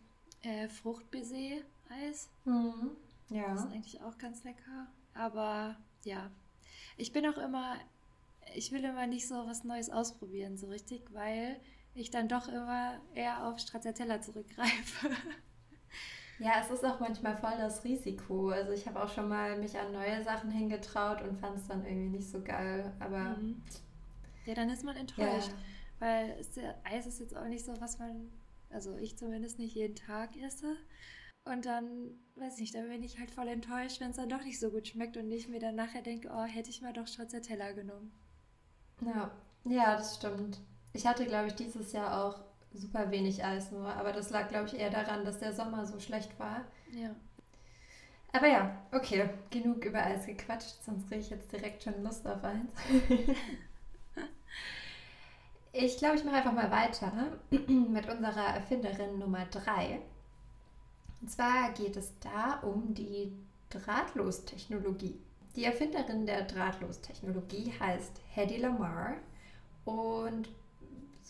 äh, 0.43 0.67
Fruchtbaiser-Eis. 0.67 2.29
Mhm. 2.45 2.91
Ja. 3.29 3.53
Das 3.53 3.65
ist 3.65 3.71
eigentlich 3.71 4.01
auch 4.01 4.17
ganz 4.17 4.43
lecker. 4.43 4.87
Aber 5.13 5.75
ja, 6.03 6.29
ich 6.97 7.11
bin 7.11 7.25
auch 7.25 7.37
immer, 7.37 7.75
ich 8.55 8.71
will 8.71 8.83
immer 8.83 9.07
nicht 9.07 9.27
so 9.27 9.35
was 9.47 9.63
Neues 9.63 9.89
ausprobieren, 9.89 10.57
so 10.57 10.67
richtig, 10.67 11.01
weil 11.13 11.59
ich 11.93 12.09
dann 12.09 12.27
doch 12.27 12.47
immer 12.47 12.99
eher 13.13 13.45
auf 13.45 13.59
Stracciatella 13.59 14.21
zurückgreife. 14.21 15.09
Ja, 16.41 16.53
es 16.59 16.71
ist 16.71 16.83
auch 16.83 16.99
manchmal 16.99 17.37
voll 17.37 17.53
das 17.59 17.83
Risiko. 17.83 18.49
Also 18.49 18.71
ich 18.71 18.87
habe 18.87 19.03
auch 19.03 19.09
schon 19.09 19.29
mal 19.29 19.59
mich 19.59 19.77
an 19.77 19.91
neue 19.91 20.23
Sachen 20.23 20.49
hingetraut 20.49 21.21
und 21.21 21.37
fand 21.37 21.57
es 21.57 21.67
dann 21.67 21.85
irgendwie 21.85 22.17
nicht 22.17 22.31
so 22.31 22.41
geil. 22.41 22.91
Aber 22.99 23.37
mhm. 23.37 23.61
ja, 24.47 24.55
dann 24.55 24.71
ist 24.71 24.83
man 24.83 24.95
enttäuscht, 24.95 25.49
ja. 25.49 25.55
weil 25.99 26.35
Eis 26.83 27.05
ist 27.05 27.19
jetzt 27.19 27.37
auch 27.37 27.45
nicht 27.45 27.63
so, 27.63 27.79
was 27.79 27.99
man, 27.99 28.31
also 28.71 28.97
ich 28.97 29.19
zumindest 29.19 29.59
nicht 29.59 29.75
jeden 29.75 29.95
Tag 29.95 30.35
esse. 30.35 30.77
Und 31.45 31.67
dann, 31.67 32.19
weiß 32.37 32.55
ich 32.55 32.61
nicht, 32.61 32.75
dann 32.75 32.89
bin 32.89 33.03
ich 33.03 33.19
halt 33.19 33.29
voll 33.29 33.47
enttäuscht, 33.47 34.01
wenn 34.01 34.09
es 34.09 34.17
dann 34.17 34.29
doch 34.29 34.43
nicht 34.43 34.59
so 34.59 34.71
gut 34.71 34.87
schmeckt 34.87 35.17
und 35.17 35.29
ich 35.31 35.47
mir 35.47 35.59
dann 35.59 35.75
nachher 35.75 36.01
denke, 36.01 36.31
oh, 36.33 36.43
hätte 36.43 36.71
ich 36.71 36.81
mal 36.81 36.93
doch 36.93 37.05
Stracciatella 37.05 37.73
genommen. 37.73 38.11
Ja, 39.05 39.29
ja, 39.65 39.95
das 39.95 40.15
stimmt. 40.15 40.59
Ich 40.93 41.07
hatte, 41.07 41.25
glaube 41.25 41.47
ich, 41.47 41.55
dieses 41.55 41.93
Jahr 41.93 42.23
auch 42.23 42.39
super 42.73 43.11
wenig 43.11 43.43
Eis 43.43 43.71
nur, 43.71 43.87
aber 43.93 44.11
das 44.11 44.29
lag, 44.29 44.47
glaube 44.49 44.67
ich, 44.67 44.77
eher 44.77 44.89
daran, 44.89 45.25
dass 45.25 45.39
der 45.39 45.53
Sommer 45.53 45.85
so 45.85 45.99
schlecht 45.99 46.37
war. 46.39 46.61
Ja. 46.91 47.15
Aber 48.33 48.47
ja, 48.47 48.77
okay, 48.91 49.29
genug 49.49 49.83
über 49.83 50.03
Eis 50.03 50.25
gequatscht, 50.25 50.83
sonst 50.83 51.07
kriege 51.07 51.21
ich 51.21 51.29
jetzt 51.29 51.51
direkt 51.51 51.83
schon 51.83 52.01
Lust 52.03 52.25
auf 52.25 52.43
eins. 52.43 52.71
ich 55.73 55.97
glaube, 55.97 56.15
ich 56.15 56.23
mache 56.23 56.37
einfach 56.37 56.53
mal 56.53 56.71
weiter 56.71 57.11
mit 57.49 58.07
unserer 58.09 58.55
Erfinderin 58.55 59.19
Nummer 59.19 59.45
3. 59.45 60.01
Und 61.21 61.29
zwar 61.29 61.71
geht 61.73 61.97
es 61.97 62.13
da 62.19 62.59
um 62.61 62.93
die 62.93 63.33
Drahtlostechnologie. 63.69 65.19
Die 65.55 65.65
Erfinderin 65.65 66.25
der 66.25 66.43
Drahtlostechnologie 66.43 67.73
heißt 67.79 68.21
Hedy 68.29 68.57
Lamar 68.57 69.15
und 69.83 70.49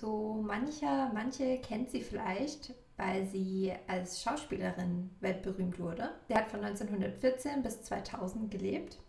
so 0.02 0.42
mancher, 0.46 1.12
manche 1.14 1.60
kennt 1.60 1.92
sie 1.92 2.02
vielleicht 2.02 2.74
weil 3.02 3.26
sie 3.26 3.74
als 3.88 4.22
Schauspielerin 4.22 5.10
weltberühmt 5.22 5.80
wurde. 5.80 6.12
Sie 6.28 6.36
hat 6.36 6.52
von 6.52 6.64
1914 6.64 7.64
bis 7.64 7.82
2000 7.82 8.52
gelebt, 8.52 9.00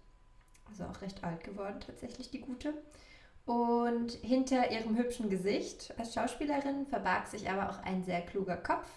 also 0.69 0.85
auch 0.85 1.03
recht 1.03 1.23
alt 1.23 1.45
geworden 1.45 1.79
tatsächlich, 1.85 2.31
die 2.31 2.41
gute. 2.41 2.73
Und 3.45 4.13
hinter 4.23 4.71
ihrem 4.71 4.97
hübschen 4.97 5.29
Gesicht 5.29 5.93
als 5.99 6.15
Schauspielerin 6.15 6.87
verbarg 6.87 7.27
sich 7.27 7.51
aber 7.51 7.69
auch 7.69 7.83
ein 7.83 8.03
sehr 8.03 8.23
kluger 8.23 8.57
Kopf, 8.57 8.89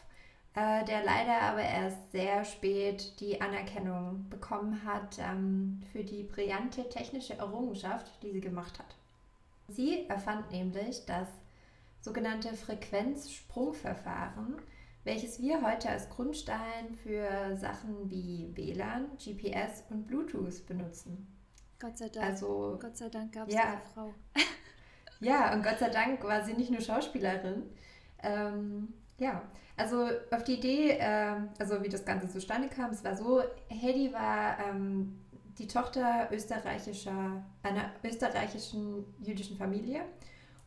äh, 0.53 0.85
der 0.85 1.03
leider 1.03 1.41
aber 1.41 1.63
erst 1.63 2.11
sehr 2.13 2.45
spät 2.45 3.19
die 3.19 3.41
Anerkennung 3.41 4.29
bekommen 4.29 4.85
hat 4.85 5.17
ähm, 5.19 5.81
für 5.91 6.05
die 6.05 6.23
brillante 6.23 6.87
technische 6.87 7.33
Errungenschaft, 7.33 8.23
die 8.23 8.31
sie 8.31 8.41
gemacht 8.41 8.79
hat. 8.79 8.95
Sie 9.67 10.07
erfand 10.07 10.51
nämlich 10.51 11.05
das 11.05 11.27
sogenannte 12.05 12.53
Frequenzsprungverfahren, 12.53 14.61
welches 15.03 15.41
wir 15.41 15.61
heute 15.63 15.89
als 15.89 16.07
Grundstein 16.09 16.93
für 17.01 17.57
Sachen 17.57 18.11
wie 18.11 18.55
WLAN, 18.55 19.17
GPS 19.17 19.83
und 19.89 20.05
Bluetooth 20.05 20.67
benutzen. 20.67 21.25
Gott 21.79 21.97
sei 21.97 22.09
Dank. 22.09 22.27
Also, 22.27 22.77
Gott 22.79 22.95
sei 22.95 23.09
Dank 23.09 23.33
gab 23.33 23.47
es 23.47 23.55
ja. 23.55 23.63
eine 23.63 23.81
Frau. 23.93 24.13
Ja, 25.21 25.53
und 25.53 25.63
Gott 25.63 25.79
sei 25.79 25.87
Dank 25.89 26.21
war 26.25 26.43
sie 26.43 26.51
nicht 26.53 26.71
nur 26.71 26.81
Schauspielerin. 26.81 27.63
Ähm, 28.21 28.93
ja, 29.17 29.43
also 29.77 30.09
auf 30.29 30.43
die 30.43 30.55
Idee, 30.55 30.97
ähm, 30.99 31.47
also 31.57 31.81
wie 31.81 31.87
das 31.87 32.03
Ganze 32.03 32.27
zustande 32.27 32.67
kam, 32.67 32.91
es 32.91 33.01
war 33.01 33.15
so, 33.15 33.41
Hedy 33.69 34.11
war 34.11 34.59
ähm, 34.59 35.21
die 35.57 35.69
Tochter 35.69 36.27
österreichischer, 36.33 37.45
einer 37.63 37.93
österreichischen 38.03 39.05
jüdischen 39.21 39.55
Familie 39.55 40.03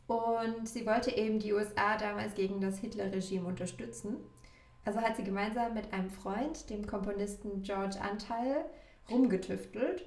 und 0.09 0.67
sie 0.67 0.85
wollte 0.85 1.15
eben 1.15 1.39
die 1.39 1.53
USA 1.53 1.97
damals 1.97 2.35
gegen 2.35 2.59
das 2.59 2.79
Hitler-Regime 2.79 3.47
unterstützen. 3.47 4.17
Also 4.83 4.99
hat 4.99 5.15
sie 5.15 5.23
gemeinsam 5.23 5.73
mit 5.73 5.93
einem 5.93 6.09
Freund, 6.09 6.69
dem 6.69 6.85
Komponisten 6.85 7.61
George 7.61 8.01
Anteil, 8.01 8.65
rumgetüftelt 9.09 10.05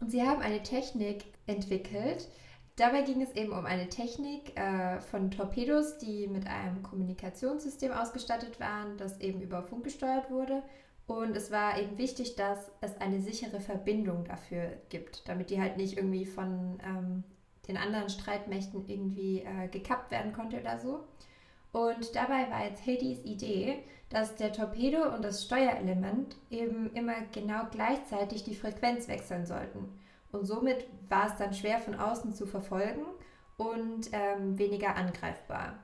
und 0.00 0.10
sie 0.10 0.22
haben 0.22 0.42
eine 0.42 0.62
Technik 0.62 1.24
entwickelt, 1.46 2.28
Dabei 2.76 3.00
ging 3.00 3.22
es 3.22 3.32
eben 3.32 3.52
um 3.52 3.64
eine 3.64 3.88
Technik 3.88 4.54
äh, 4.58 5.00
von 5.00 5.30
Torpedos, 5.30 5.96
die 5.96 6.28
mit 6.28 6.46
einem 6.46 6.82
Kommunikationssystem 6.82 7.90
ausgestattet 7.90 8.60
waren, 8.60 8.98
das 8.98 9.18
eben 9.20 9.40
über 9.40 9.62
Funk 9.62 9.84
gesteuert 9.84 10.30
wurde. 10.30 10.62
Und 11.06 11.34
es 11.36 11.50
war 11.50 11.78
eben 11.78 11.96
wichtig, 11.96 12.36
dass 12.36 12.70
es 12.82 13.00
eine 13.00 13.22
sichere 13.22 13.60
Verbindung 13.60 14.24
dafür 14.24 14.76
gibt, 14.90 15.26
damit 15.26 15.48
die 15.48 15.60
halt 15.60 15.78
nicht 15.78 15.96
irgendwie 15.96 16.26
von 16.26 16.78
ähm, 16.84 17.24
den 17.68 17.76
anderen 17.76 18.08
Streitmächten 18.08 18.88
irgendwie 18.88 19.40
äh, 19.40 19.68
gekappt 19.68 20.10
werden 20.10 20.32
konnte 20.32 20.60
oder 20.60 20.78
so. 20.78 21.04
Und 21.72 22.14
dabei 22.14 22.50
war 22.50 22.64
jetzt 22.64 22.86
Hades 22.86 23.24
Idee, 23.24 23.82
dass 24.08 24.36
der 24.36 24.52
Torpedo 24.52 25.14
und 25.14 25.22
das 25.22 25.44
Steuerelement 25.44 26.36
eben 26.50 26.92
immer 26.94 27.14
genau 27.32 27.62
gleichzeitig 27.70 28.44
die 28.44 28.54
Frequenz 28.54 29.08
wechseln 29.08 29.44
sollten. 29.46 29.88
Und 30.32 30.46
somit 30.46 30.86
war 31.08 31.26
es 31.26 31.36
dann 31.36 31.54
schwer 31.54 31.78
von 31.78 31.94
außen 31.94 32.34
zu 32.34 32.46
verfolgen 32.46 33.04
und 33.56 34.10
ähm, 34.12 34.58
weniger 34.58 34.96
angreifbar. 34.96 35.78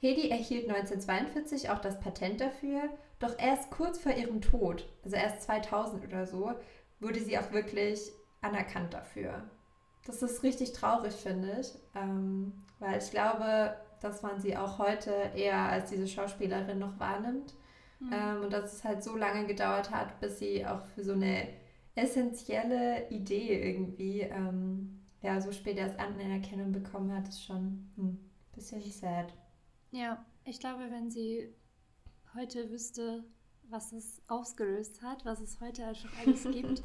Hedi 0.00 0.30
erhielt 0.30 0.68
1942 0.68 1.70
auch 1.70 1.78
das 1.78 2.00
Patent 2.00 2.40
dafür, 2.40 2.82
doch 3.18 3.38
erst 3.38 3.70
kurz 3.70 3.98
vor 3.98 4.12
ihrem 4.12 4.40
Tod, 4.40 4.88
also 5.04 5.16
erst 5.16 5.42
2000 5.42 6.04
oder 6.04 6.26
so, 6.26 6.52
wurde 7.00 7.20
sie 7.20 7.38
auch 7.38 7.52
wirklich 7.52 8.10
anerkannt 8.40 8.94
dafür. 8.94 9.44
Das 10.04 10.22
ist 10.22 10.42
richtig 10.42 10.72
traurig, 10.72 11.14
finde 11.14 11.60
ich, 11.60 11.72
ähm, 11.94 12.52
weil 12.80 12.98
ich 12.98 13.10
glaube, 13.10 13.76
dass 14.00 14.22
man 14.22 14.40
sie 14.40 14.56
auch 14.56 14.78
heute 14.78 15.10
eher 15.36 15.58
als 15.58 15.90
diese 15.90 16.08
Schauspielerin 16.08 16.78
noch 16.78 16.98
wahrnimmt. 16.98 17.54
Mhm. 18.00 18.12
Ähm, 18.12 18.40
und 18.42 18.52
dass 18.52 18.72
es 18.72 18.84
halt 18.84 19.04
so 19.04 19.16
lange 19.16 19.46
gedauert 19.46 19.90
hat, 19.90 20.18
bis 20.20 20.38
sie 20.38 20.66
auch 20.66 20.84
für 20.86 21.04
so 21.04 21.12
eine 21.12 21.48
essentielle 21.94 23.08
Idee 23.10 23.62
irgendwie, 23.70 24.22
ähm, 24.22 25.02
ja, 25.22 25.40
so 25.40 25.52
spät 25.52 25.76
erst 25.76 25.98
Anerkennung 26.00 26.72
bekommen 26.72 27.14
hat, 27.14 27.28
ist 27.28 27.44
schon 27.44 27.56
ein 27.56 27.92
hm, 27.96 28.30
bisschen 28.52 28.82
sad. 28.82 29.32
Ja, 29.92 30.24
ich 30.44 30.58
glaube, 30.58 30.90
wenn 30.90 31.10
sie 31.10 31.54
heute 32.34 32.70
wüsste, 32.70 33.24
was 33.68 33.92
es 33.92 34.20
ausgelöst 34.26 35.02
hat, 35.02 35.24
was 35.24 35.40
es 35.40 35.60
heute 35.60 35.94
schon 35.94 36.10
alles 36.20 36.42
gibt, 36.44 36.82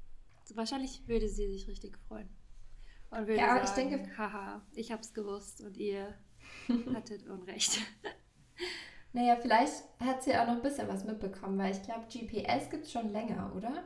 wahrscheinlich 0.54 1.06
würde 1.06 1.28
sie 1.28 1.48
sich 1.48 1.68
richtig 1.68 1.98
freuen. 2.08 2.28
Und 3.14 3.28
würde 3.28 3.40
ja, 3.40 3.46
sagen, 3.46 3.64
ich 3.64 3.70
denke, 3.70 4.18
haha, 4.18 4.62
ich 4.74 4.90
hab's 4.90 5.14
gewusst 5.14 5.60
und 5.60 5.76
ihr 5.76 6.14
hattet 6.94 7.26
Unrecht. 7.26 7.80
Naja, 9.14 9.36
vielleicht 9.36 9.84
hat 10.00 10.24
sie 10.24 10.36
auch 10.36 10.44
noch 10.44 10.54
ein 10.54 10.62
bisschen 10.62 10.88
was 10.88 11.04
mitbekommen, 11.04 11.56
weil 11.56 11.70
ich 11.70 11.80
glaube, 11.84 12.06
GPS 12.08 12.68
gibt 12.68 12.84
es 12.84 12.90
schon 12.90 13.12
länger, 13.12 13.52
oder? 13.54 13.84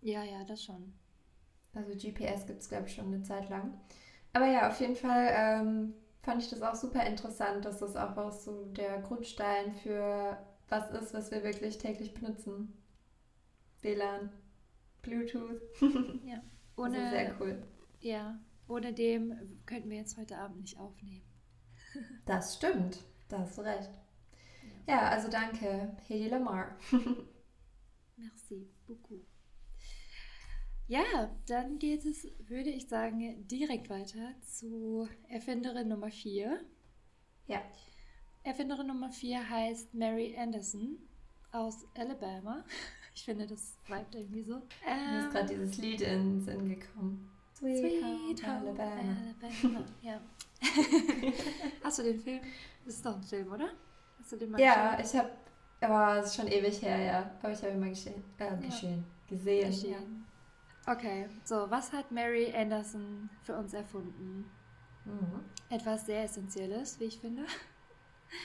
Ja, 0.00 0.22
ja, 0.24 0.42
das 0.44 0.64
schon. 0.64 0.94
Also 1.74 1.92
GPS 1.92 2.46
gibt 2.46 2.62
es, 2.62 2.70
glaube 2.70 2.86
ich, 2.86 2.94
schon 2.94 3.12
eine 3.12 3.22
Zeit 3.22 3.50
lang. 3.50 3.78
Aber 4.32 4.46
ja, 4.46 4.66
auf 4.70 4.80
jeden 4.80 4.96
Fall 4.96 5.28
ähm, 5.36 5.94
fand 6.22 6.42
ich 6.42 6.48
das 6.48 6.62
auch 6.62 6.74
super 6.74 7.04
interessant, 7.04 7.66
dass 7.66 7.80
das 7.80 7.94
auch 7.94 8.32
so 8.32 8.64
der 8.72 9.02
Grundstein 9.02 9.74
für 9.74 10.38
was 10.70 10.90
ist, 10.92 11.12
was 11.12 11.30
wir 11.30 11.44
wirklich 11.44 11.76
täglich 11.76 12.14
benutzen. 12.14 12.72
WLAN, 13.82 14.32
Bluetooth. 15.02 15.60
ja, 16.24 16.40
ohne, 16.78 16.98
also 16.98 17.10
sehr 17.10 17.36
cool. 17.38 17.62
Ja, 18.00 18.38
ohne 18.68 18.92
dem 18.92 19.60
könnten 19.66 19.90
wir 19.90 19.98
jetzt 19.98 20.16
heute 20.16 20.38
Abend 20.38 20.60
nicht 20.60 20.78
aufnehmen. 20.78 21.22
das 22.26 22.56
stimmt, 22.56 22.98
da 23.28 23.40
hast 23.40 23.58
du 23.58 23.62
recht. 23.62 23.90
Ja, 24.86 24.94
ja 24.94 25.08
also 25.08 25.28
danke, 25.28 25.96
Hedy 26.06 26.28
Lamar. 26.28 26.76
Merci 28.16 28.68
beaucoup. 28.86 29.24
Ja, 30.86 31.34
dann 31.46 31.78
geht 31.78 32.04
es, 32.04 32.26
würde 32.46 32.68
ich 32.68 32.88
sagen, 32.88 33.46
direkt 33.48 33.88
weiter 33.88 34.34
zu 34.42 35.08
Erfinderin 35.28 35.88
Nummer 35.88 36.10
4. 36.10 36.60
Ja. 37.46 37.62
Erfinderin 38.42 38.88
Nummer 38.88 39.10
4 39.10 39.48
heißt 39.48 39.94
Mary 39.94 40.36
Anderson 40.38 40.98
aus 41.52 41.86
Alabama. 41.96 42.64
Ich 43.16 43.22
finde, 43.22 43.46
das 43.46 43.78
vibet 43.86 44.12
irgendwie 44.12 44.42
so. 44.42 44.54
Ähm, 44.84 45.12
Mir 45.12 45.20
ist 45.20 45.30
gerade 45.30 45.54
ähm, 45.54 45.60
dieses 45.60 45.78
Lied 45.78 46.00
in 46.00 46.08
den 46.08 46.40
Sinn 46.40 46.68
gekommen. 46.68 47.30
Sweet, 47.58 47.78
Sweet 47.78 48.46
Home 48.46 48.60
Alabama. 48.60 49.16
Alabama. 49.42 49.84
Ja. 50.02 50.20
Hast 51.84 51.98
du 51.98 52.02
den 52.02 52.18
Film? 52.20 52.40
Das 52.84 52.94
ist 52.96 53.06
doch 53.06 53.14
ein 53.16 53.22
Film, 53.22 53.52
oder? 53.52 53.68
Hast 54.18 54.32
du 54.32 54.36
den 54.36 54.50
mal 54.50 54.60
Ja, 54.60 54.96
geschaut? 54.96 55.06
ich 55.14 55.18
habe, 55.20 55.30
aber 55.80 56.18
es 56.20 56.26
ist 56.26 56.36
schon 56.36 56.48
ewig 56.48 56.82
her, 56.82 56.98
ja. 56.98 57.30
Aber 57.42 57.52
ich 57.52 57.62
habe 57.62 57.72
ihn 57.72 57.80
mal 57.80 57.88
geschehen, 57.90 58.24
äh, 58.38 58.56
geschehen, 58.56 59.04
ja. 59.30 59.36
gesehen. 59.36 59.70
Geschehen. 59.70 60.26
Ja. 60.86 60.92
Okay, 60.92 61.28
so, 61.44 61.70
was 61.70 61.92
hat 61.92 62.10
Mary 62.10 62.52
Anderson 62.54 63.30
für 63.42 63.56
uns 63.56 63.72
erfunden? 63.72 64.50
Mhm. 65.04 65.40
Etwas 65.70 66.06
sehr 66.06 66.24
Essentielles, 66.24 66.98
wie 67.00 67.04
ich 67.04 67.18
finde. 67.18 67.42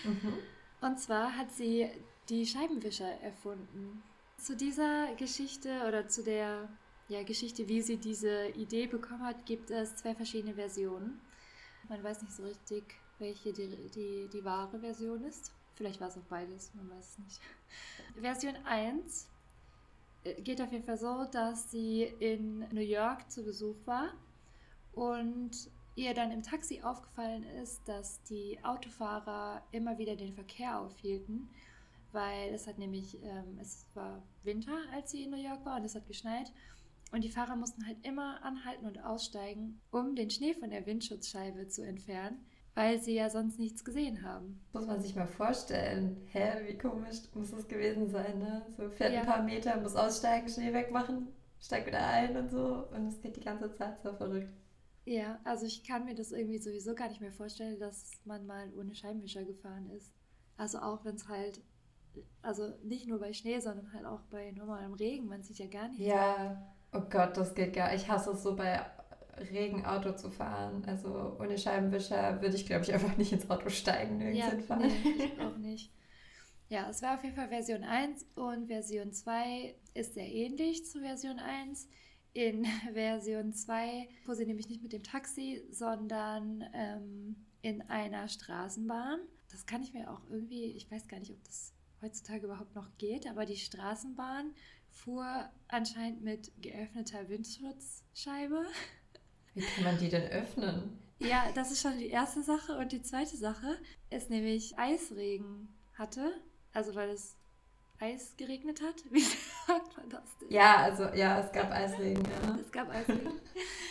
Mhm. 0.05 0.33
Und 0.81 0.99
zwar 0.99 1.35
hat 1.35 1.51
sie 1.51 1.89
die 2.29 2.45
Scheibenwischer 2.45 3.09
erfunden. 3.21 4.01
Zu 4.37 4.55
dieser 4.55 5.13
Geschichte 5.15 5.69
oder 5.87 6.07
zu 6.07 6.23
der 6.23 6.69
ja, 7.09 7.23
Geschichte, 7.23 7.67
wie 7.67 7.81
sie 7.81 7.97
diese 7.97 8.49
Idee 8.49 8.85
bekommen 8.85 9.23
hat, 9.23 9.45
gibt 9.45 9.71
es 9.71 9.95
zwei 9.95 10.13
verschiedene 10.13 10.53
Versionen. 10.53 11.19
Man 11.89 12.03
weiß 12.03 12.21
nicht 12.21 12.33
so 12.33 12.43
richtig, 12.43 12.83
welche 13.17 13.51
die, 13.51 13.67
die, 13.93 14.29
die 14.31 14.45
wahre 14.45 14.79
Version 14.79 15.23
ist. 15.23 15.51
Vielleicht 15.73 15.99
war 15.99 16.09
es 16.09 16.17
auch 16.17 16.29
beides, 16.29 16.71
man 16.75 16.89
weiß 16.89 17.09
es 17.11 17.19
nicht. 17.19 17.41
Version 18.21 18.55
1 18.63 19.27
äh, 20.23 20.41
geht 20.41 20.61
auf 20.61 20.71
jeden 20.71 20.83
Fall 20.83 20.97
so, 20.97 21.25
dass 21.31 21.71
sie 21.71 22.03
in 22.19 22.59
New 22.71 22.81
York 22.81 23.29
zu 23.31 23.43
Besuch 23.43 23.75
war 23.85 24.13
und 24.93 25.51
ihr 25.95 26.13
dann 26.13 26.31
im 26.31 26.43
Taxi 26.43 26.81
aufgefallen 26.81 27.43
ist, 27.61 27.87
dass 27.87 28.21
die 28.23 28.59
Autofahrer 28.63 29.63
immer 29.71 29.97
wieder 29.97 30.15
den 30.15 30.33
Verkehr 30.33 30.79
aufhielten, 30.79 31.49
weil 32.11 32.53
es 32.53 32.67
hat 32.67 32.77
nämlich, 32.77 33.17
ähm, 33.23 33.57
es 33.59 33.87
war 33.95 34.21
Winter, 34.43 34.77
als 34.93 35.11
sie 35.11 35.23
in 35.23 35.31
New 35.31 35.41
York 35.41 35.65
war 35.65 35.77
und 35.77 35.85
es 35.85 35.95
hat 35.95 36.07
geschneit 36.07 36.51
und 37.11 37.23
die 37.23 37.29
Fahrer 37.29 37.55
mussten 37.55 37.85
halt 37.85 37.97
immer 38.05 38.43
anhalten 38.43 38.85
und 38.85 39.03
aussteigen, 39.03 39.81
um 39.91 40.15
den 40.15 40.29
Schnee 40.29 40.53
von 40.53 40.69
der 40.69 40.85
Windschutzscheibe 40.85 41.67
zu 41.67 41.85
entfernen 41.85 42.45
weil 42.79 43.01
sie 43.01 43.15
ja 43.15 43.29
sonst 43.29 43.59
nichts 43.59 43.83
gesehen 43.83 44.23
haben. 44.23 44.61
Muss 44.71 44.87
man 44.87 45.01
sich 45.01 45.13
mal 45.13 45.27
vorstellen. 45.27 46.15
Hä, 46.31 46.65
wie 46.65 46.77
komisch 46.77 47.17
muss 47.33 47.51
das 47.51 47.67
gewesen 47.67 48.09
sein, 48.09 48.39
ne? 48.39 48.65
So 48.77 48.89
fährt 48.89 49.13
ja. 49.13 49.19
ein 49.19 49.25
paar 49.25 49.43
Meter, 49.43 49.75
muss 49.81 49.97
aussteigen, 49.97 50.47
Schnee 50.47 50.73
wegmachen, 50.73 51.27
steigt 51.59 51.87
wieder 51.87 52.07
ein 52.07 52.37
und 52.37 52.49
so. 52.49 52.87
Und 52.95 53.07
es 53.07 53.19
geht 53.21 53.35
die 53.35 53.43
ganze 53.43 53.73
Zeit 53.75 54.01
so 54.01 54.13
verrückt. 54.13 54.53
Ja, 55.03 55.39
also 55.43 55.65
ich 55.65 55.83
kann 55.83 56.05
mir 56.05 56.15
das 56.15 56.31
irgendwie 56.31 56.59
sowieso 56.59 56.95
gar 56.95 57.09
nicht 57.09 57.19
mehr 57.19 57.33
vorstellen, 57.33 57.79
dass 57.79 58.11
man 58.23 58.45
mal 58.45 58.71
ohne 58.73 58.95
Scheibenwischer 58.95 59.43
gefahren 59.43 59.89
ist. 59.89 60.13
Also 60.55 60.79
auch 60.79 61.03
wenn 61.03 61.15
es 61.15 61.27
halt, 61.27 61.61
also 62.41 62.73
nicht 62.83 63.07
nur 63.07 63.19
bei 63.19 63.33
Schnee, 63.33 63.59
sondern 63.59 63.91
halt 63.91 64.05
auch 64.05 64.21
bei 64.29 64.51
normalem 64.51 64.93
Regen, 64.93 65.27
man 65.27 65.43
sieht 65.43 65.59
ja 65.59 65.67
gar 65.67 65.89
nichts. 65.89 66.05
Ja, 66.05 66.73
oh 66.93 67.01
Gott, 67.09 67.37
das 67.37 67.55
geht 67.55 67.73
gar 67.73 67.93
Ich 67.93 68.09
hasse 68.09 68.31
es 68.31 68.43
so 68.43 68.55
bei 68.55 68.81
Regenauto 69.51 70.13
zu 70.15 70.29
fahren. 70.29 70.83
Also 70.85 71.37
ohne 71.39 71.57
Scheibenwischer 71.57 72.41
würde 72.41 72.55
ich, 72.55 72.65
glaube 72.65 72.83
ich, 72.83 72.93
einfach 72.93 73.15
nicht 73.17 73.31
ins 73.31 73.49
Auto 73.49 73.69
steigen, 73.69 74.17
nirgends 74.17 74.39
ja, 74.39 74.49
hinfahren. 74.49 74.87
Nee, 74.87 75.23
ich 75.33 75.39
auch 75.39 75.57
nicht. 75.57 75.93
Ja, 76.69 76.87
es 76.89 77.01
war 77.01 77.15
auf 77.15 77.23
jeden 77.23 77.35
Fall 77.35 77.47
Version 77.47 77.83
1 77.83 78.27
und 78.35 78.67
Version 78.67 79.11
2 79.11 79.75
ist 79.95 80.13
sehr 80.13 80.27
ähnlich 80.27 80.85
zu 80.85 80.99
Version 80.99 81.39
1. 81.39 81.87
In 82.33 82.65
Version 82.93 83.53
2 83.53 84.07
fuhr 84.23 84.35
sie 84.35 84.45
nämlich 84.45 84.69
nicht 84.69 84.83
mit 84.83 84.93
dem 84.93 85.03
Taxi, 85.03 85.63
sondern 85.71 86.63
ähm, 86.73 87.35
in 87.61 87.81
einer 87.83 88.27
Straßenbahn. 88.27 89.19
Das 89.51 89.65
kann 89.65 89.81
ich 89.81 89.93
mir 89.93 90.11
auch 90.11 90.21
irgendwie, 90.29 90.65
ich 90.75 90.91
weiß 90.91 91.07
gar 91.07 91.19
nicht, 91.19 91.31
ob 91.31 91.43
das 91.43 91.73
heutzutage 92.01 92.45
überhaupt 92.45 92.75
noch 92.75 92.87
geht, 92.97 93.27
aber 93.27 93.45
die 93.45 93.57
Straßenbahn 93.57 94.53
fuhr 94.91 95.49
anscheinend 95.67 96.21
mit 96.21 96.51
geöffneter 96.61 97.29
Windschutzscheibe. 97.29 98.65
Wie 99.53 99.61
kann 99.61 99.83
man 99.83 99.97
die 99.97 100.09
denn 100.09 100.29
öffnen? 100.29 100.99
Ja, 101.19 101.51
das 101.53 101.71
ist 101.71 101.81
schon 101.81 101.97
die 101.97 102.09
erste 102.09 102.43
Sache. 102.43 102.77
Und 102.77 102.91
die 102.91 103.01
zweite 103.01 103.35
Sache 103.35 103.77
ist 104.09 104.29
nämlich 104.29 104.77
Eisregen 104.77 105.67
hatte. 105.93 106.31
Also 106.73 106.95
weil 106.95 107.09
es 107.09 107.35
Eis 107.99 108.35
geregnet 108.37 108.81
hat. 108.81 109.03
Wie 109.11 109.21
sagt 109.21 109.97
man 109.97 110.09
das 110.09 110.37
denn? 110.37 110.51
Ja, 110.51 110.77
also 110.77 111.03
ja, 111.15 111.39
es 111.39 111.51
gab 111.51 111.71
Eisregen. 111.71 112.23
Ja. 112.23 112.57
Es 112.61 112.71
gab 112.71 112.89
Eisregen. 112.89 113.33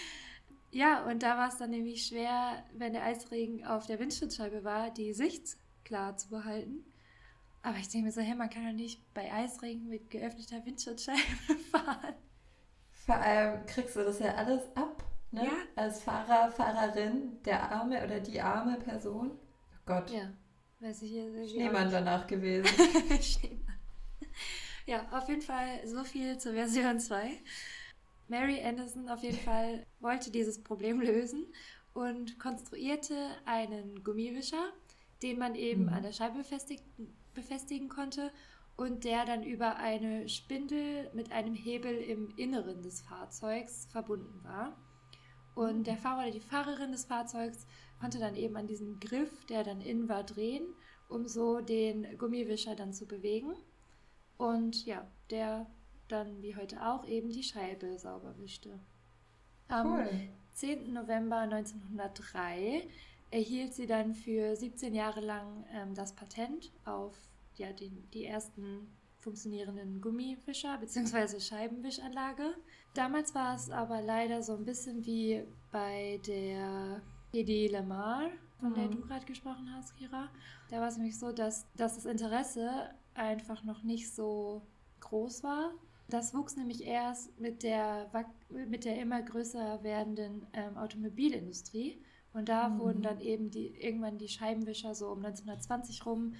ja, 0.71 1.05
und 1.05 1.23
da 1.23 1.37
war 1.37 1.49
es 1.49 1.59
dann 1.59 1.71
nämlich 1.71 2.07
schwer, 2.07 2.65
wenn 2.75 2.95
der 2.95 3.05
Eisregen 3.05 3.65
auf 3.65 3.87
der 3.87 3.99
Windschutzscheibe 3.99 4.65
war, 4.65 4.91
die 4.91 5.13
Sicht 5.13 5.59
klar 5.85 6.17
zu 6.17 6.31
behalten. 6.31 6.85
Aber 7.63 7.77
ich 7.79 7.89
denke 7.89 8.07
mir 8.07 8.13
so, 8.13 8.21
hey, 8.21 8.35
man 8.35 8.51
kann 8.51 8.65
doch 8.65 8.73
nicht 8.73 9.03
bei 9.15 9.33
Eisregen 9.33 9.89
mit 9.89 10.11
geöffneter 10.11 10.65
Windschutzscheibe 10.65 11.19
fahren. 11.71 12.15
Vor 12.93 13.17
allem 13.17 13.67
kriegst 13.67 13.97
du 13.97 14.05
das 14.05 14.19
ja 14.19 14.35
alles 14.35 14.63
ab, 14.75 15.05
ne? 15.31 15.45
Ja. 15.45 15.53
Als 15.77 16.03
Fahrer, 16.03 16.51
Fahrerin, 16.51 17.43
der 17.45 17.71
arme 17.73 18.05
oder 18.05 18.21
die 18.21 18.41
arme 18.41 18.77
Person. 18.79 19.31
Oh 19.33 19.81
Gott. 19.87 20.11
Ja, 20.11 20.31
weiß 20.81 21.03
ich 21.03 21.11
hier. 21.11 21.49
Schneemann 21.49 21.91
danach 21.91 22.27
gewesen. 22.27 22.67
Schneemann. 23.23 23.79
Ja, 24.87 25.07
auf 25.11 25.29
jeden 25.29 25.43
Fall 25.43 25.87
so 25.87 26.05
viel 26.05 26.39
zur 26.39 26.53
Version 26.53 26.99
2. 26.99 27.31
Mary 28.29 28.63
Anderson 28.63 29.09
auf 29.09 29.23
jeden 29.23 29.39
Fall 29.39 29.87
wollte 30.01 30.31
dieses 30.31 30.63
Problem 30.63 31.01
lösen 31.01 31.47
und 31.95 32.39
konstruierte 32.39 33.15
einen 33.45 34.03
Gummiwischer, 34.05 34.73
den 35.23 35.39
man 35.39 35.55
eben 35.55 35.85
mhm. 35.85 35.89
an 35.89 36.03
der 36.03 36.13
Scheibe 36.13 36.39
befestigen, 36.39 37.15
befestigen 37.39 37.89
konnte 37.89 38.33
und 38.77 39.05
der 39.05 39.25
dann 39.25 39.43
über 39.43 39.77
eine 39.77 40.29
Spindel 40.29 41.11
mit 41.15 41.33
einem 41.33 41.55
Hebel 41.55 41.97
im 41.97 42.33
Inneren 42.37 42.83
des 42.83 43.01
Fahrzeugs 43.01 43.87
verbunden 43.87 44.43
war. 44.45 44.77
Und 45.55 45.87
der 45.87 45.97
Fahrer 45.97 46.23
oder 46.23 46.31
die 46.31 46.41
Fahrerin 46.41 46.93
des 46.93 47.05
Fahrzeugs 47.05 47.67
konnte 48.01 48.19
dann 48.19 48.37
eben 48.37 48.57
an 48.57 48.67
diesem 48.67 49.01
Griff, 49.01 49.45
der 49.47 49.65
dann 49.65 49.81
innen 49.81 50.09
war, 50.09 50.23
drehen, 50.23 50.65
um 51.09 51.27
so 51.27 51.61
den 51.61 52.17
Gummiwischer 52.19 52.77
dann 52.77 52.93
zu 52.93 53.07
bewegen. 53.07 53.55
Und 54.37 54.87
ja, 54.87 55.05
der 55.31 55.67
dann 56.07 56.41
wie 56.43 56.55
heute 56.55 56.87
auch 56.87 57.05
eben 57.07 57.31
die 57.31 57.43
Scheibe 57.43 57.99
sauber 57.99 58.39
wischte. 58.39 58.79
Am 59.67 59.95
cool. 59.95 60.09
10. 60.55 60.93
November 60.93 61.39
1903 61.39 62.89
erhielt 63.31 63.75
sie 63.75 63.87
dann 63.87 64.15
für 64.15 64.57
17 64.57 64.95
Jahre 64.95 65.21
lang 65.21 65.65
ähm, 65.73 65.95
das 65.95 66.15
Patent 66.15 66.73
auf 66.85 67.17
ja, 67.57 67.73
den, 67.73 68.09
die 68.13 68.25
ersten 68.25 68.89
funktionierenden 69.19 70.01
Gummiwischer 70.01 70.79
bzw. 70.79 71.41
Scheibenwischanlage. 71.41 72.55
Damals 72.95 73.35
war 73.35 73.55
es 73.55 73.71
aber 73.71 74.01
leider 74.01 74.43
so 74.43 74.55
ein 74.55 74.65
bisschen 74.65 75.05
wie 75.05 75.45
bei 75.71 76.21
der 76.27 77.03
Hedi 77.33 77.69
Lamar, 77.69 78.31
von 78.59 78.71
mhm. 78.71 78.75
der 78.75 78.89
du 78.89 79.01
gerade 79.01 79.27
gesprochen 79.27 79.69
hast, 79.75 79.97
Kira. 79.97 80.31
Da 80.71 80.81
war 80.81 80.89
es 80.89 80.97
nämlich 80.97 81.19
so, 81.19 81.33
dass, 81.33 81.67
dass 81.77 81.97
das 81.97 82.07
Interesse 82.07 82.91
einfach 83.15 83.65
noch 83.65 83.83
nicht 83.83 84.15
so 84.15 84.63
groß 85.01 85.43
war. 85.43 85.73
Das 86.09 86.33
wuchs 86.33 86.57
nämlich 86.57 86.85
erst 86.85 87.39
mit 87.39 87.63
der, 87.63 88.11
mit 88.49 88.85
der 88.85 88.99
immer 88.99 89.21
größer 89.21 89.83
werdenden 89.83 90.47
ähm, 90.55 90.79
Automobilindustrie. 90.79 92.03
Und 92.33 92.49
da 92.49 92.69
mhm. 92.69 92.79
wurden 92.79 93.03
dann 93.03 93.21
eben 93.21 93.51
die, 93.51 93.69
irgendwann 93.81 94.19
die 94.19 94.29
Scheibenwischer 94.29 94.95
so 94.95 95.09
um 95.09 95.25
1920 95.25 96.05
rum 96.07 96.35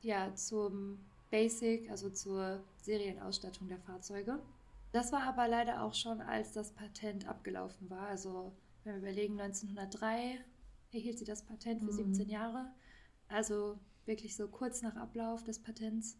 ja, 0.00 0.34
zum 0.34 0.98
Basic, 1.30 1.90
also 1.90 2.10
zur 2.10 2.60
Serienausstattung 2.78 3.68
der 3.68 3.78
Fahrzeuge. 3.78 4.38
Das 4.92 5.12
war 5.12 5.22
aber 5.22 5.48
leider 5.48 5.82
auch 5.82 5.94
schon, 5.94 6.20
als 6.20 6.52
das 6.52 6.72
Patent 6.72 7.26
abgelaufen 7.26 7.88
war. 7.88 8.06
Also 8.08 8.52
wenn 8.84 8.94
wir 8.94 9.00
überlegen, 9.00 9.40
1903 9.40 10.38
erhielt 10.92 11.18
sie 11.18 11.24
das 11.24 11.42
Patent 11.42 11.80
für 11.80 11.92
mhm. 11.92 12.14
17 12.14 12.28
Jahre. 12.28 12.66
Also 13.28 13.78
wirklich 14.04 14.36
so 14.36 14.48
kurz 14.48 14.82
nach 14.82 14.96
Ablauf 14.96 15.42
des 15.44 15.58
Patents. 15.58 16.18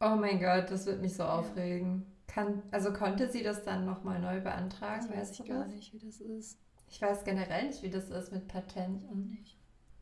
Oh 0.00 0.16
mein 0.16 0.40
Gott, 0.40 0.70
das 0.70 0.84
wird 0.84 1.00
mich 1.00 1.14
so 1.14 1.22
ja. 1.22 1.38
aufregen. 1.38 2.04
Kann, 2.26 2.62
also 2.70 2.92
konnte 2.92 3.30
sie 3.30 3.42
das 3.42 3.64
dann 3.64 3.86
nochmal 3.86 4.20
neu 4.20 4.40
beantragen? 4.40 5.06
Das 5.08 5.16
weiß 5.16 5.40
ich 5.40 5.44
gar 5.46 5.66
nicht, 5.66 5.92
wie 5.92 5.98
das 5.98 6.20
ist. 6.20 6.58
Ich 6.94 7.02
weiß 7.02 7.24
generell 7.24 7.66
nicht, 7.66 7.82
wie 7.82 7.90
das 7.90 8.08
ist 8.08 8.30
mit 8.30 8.46
Patenten. 8.46 9.08
Auch 9.08 9.14
nicht. 9.16 9.58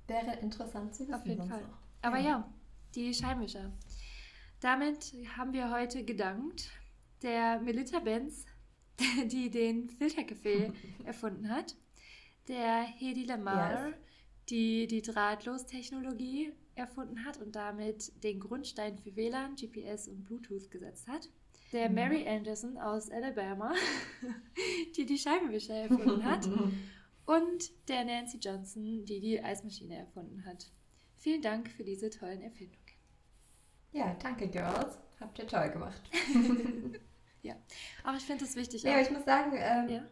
Wäre 0.06 0.38
interessant 0.40 0.94
zu 0.94 1.04
wissen. 1.04 1.14
Auf 1.14 1.24
jeden 1.24 1.48
Fall. 1.48 1.62
Auch. 1.62 2.06
Aber 2.06 2.18
ja. 2.18 2.24
ja, 2.24 2.52
die 2.94 3.14
Scheinwischer. 3.14 3.72
Damit 4.60 5.14
haben 5.34 5.54
wir 5.54 5.70
heute 5.70 6.04
gedankt 6.04 6.68
der 7.22 7.58
Melita 7.60 7.98
Benz, 7.98 8.44
die 9.26 9.48
den 9.48 9.88
Filterkaffee 9.88 10.70
erfunden 11.06 11.48
hat, 11.48 11.74
der 12.48 12.82
Hedi 12.82 13.24
Lamar, 13.24 13.88
yes. 13.88 13.96
die 14.50 14.86
die 14.86 15.00
Drahtlostechnologie 15.00 16.52
erfunden 16.74 17.24
hat 17.24 17.38
und 17.38 17.56
damit 17.56 18.22
den 18.22 18.38
Grundstein 18.38 18.98
für 18.98 19.16
WLAN, 19.16 19.56
GPS 19.56 20.08
und 20.08 20.24
Bluetooth 20.24 20.70
gesetzt 20.70 21.08
hat. 21.08 21.30
Der 21.72 21.88
mhm. 21.88 21.94
Mary 21.94 22.28
Anderson 22.28 22.76
aus 22.78 23.10
Alabama, 23.10 23.72
die 24.96 25.06
die 25.06 25.18
Scheibenwischer 25.18 25.74
erfunden 25.74 26.24
hat. 26.24 26.48
und 27.26 27.88
der 27.88 28.04
Nancy 28.04 28.38
Johnson, 28.38 29.04
die 29.04 29.20
die 29.20 29.42
Eismaschine 29.42 29.96
erfunden 29.96 30.44
hat. 30.44 30.66
Vielen 31.16 31.42
Dank 31.42 31.70
für 31.70 31.84
diese 31.84 32.10
tollen 32.10 32.42
Erfindungen. 32.42 32.82
Ja, 33.92 34.16
danke, 34.22 34.48
Girls. 34.48 34.98
Habt 35.20 35.38
ihr 35.38 35.46
toll 35.46 35.70
gemacht. 35.70 36.02
ja, 37.42 37.54
aber 38.02 38.16
ich 38.16 38.24
finde 38.24 38.44
es 38.44 38.56
wichtig. 38.56 38.82
Ja, 38.82 38.96
auch. 38.96 39.00
ich 39.00 39.10
muss 39.10 39.24
sagen, 39.24 39.52
ähm, 39.54 39.88
ja? 39.88 40.02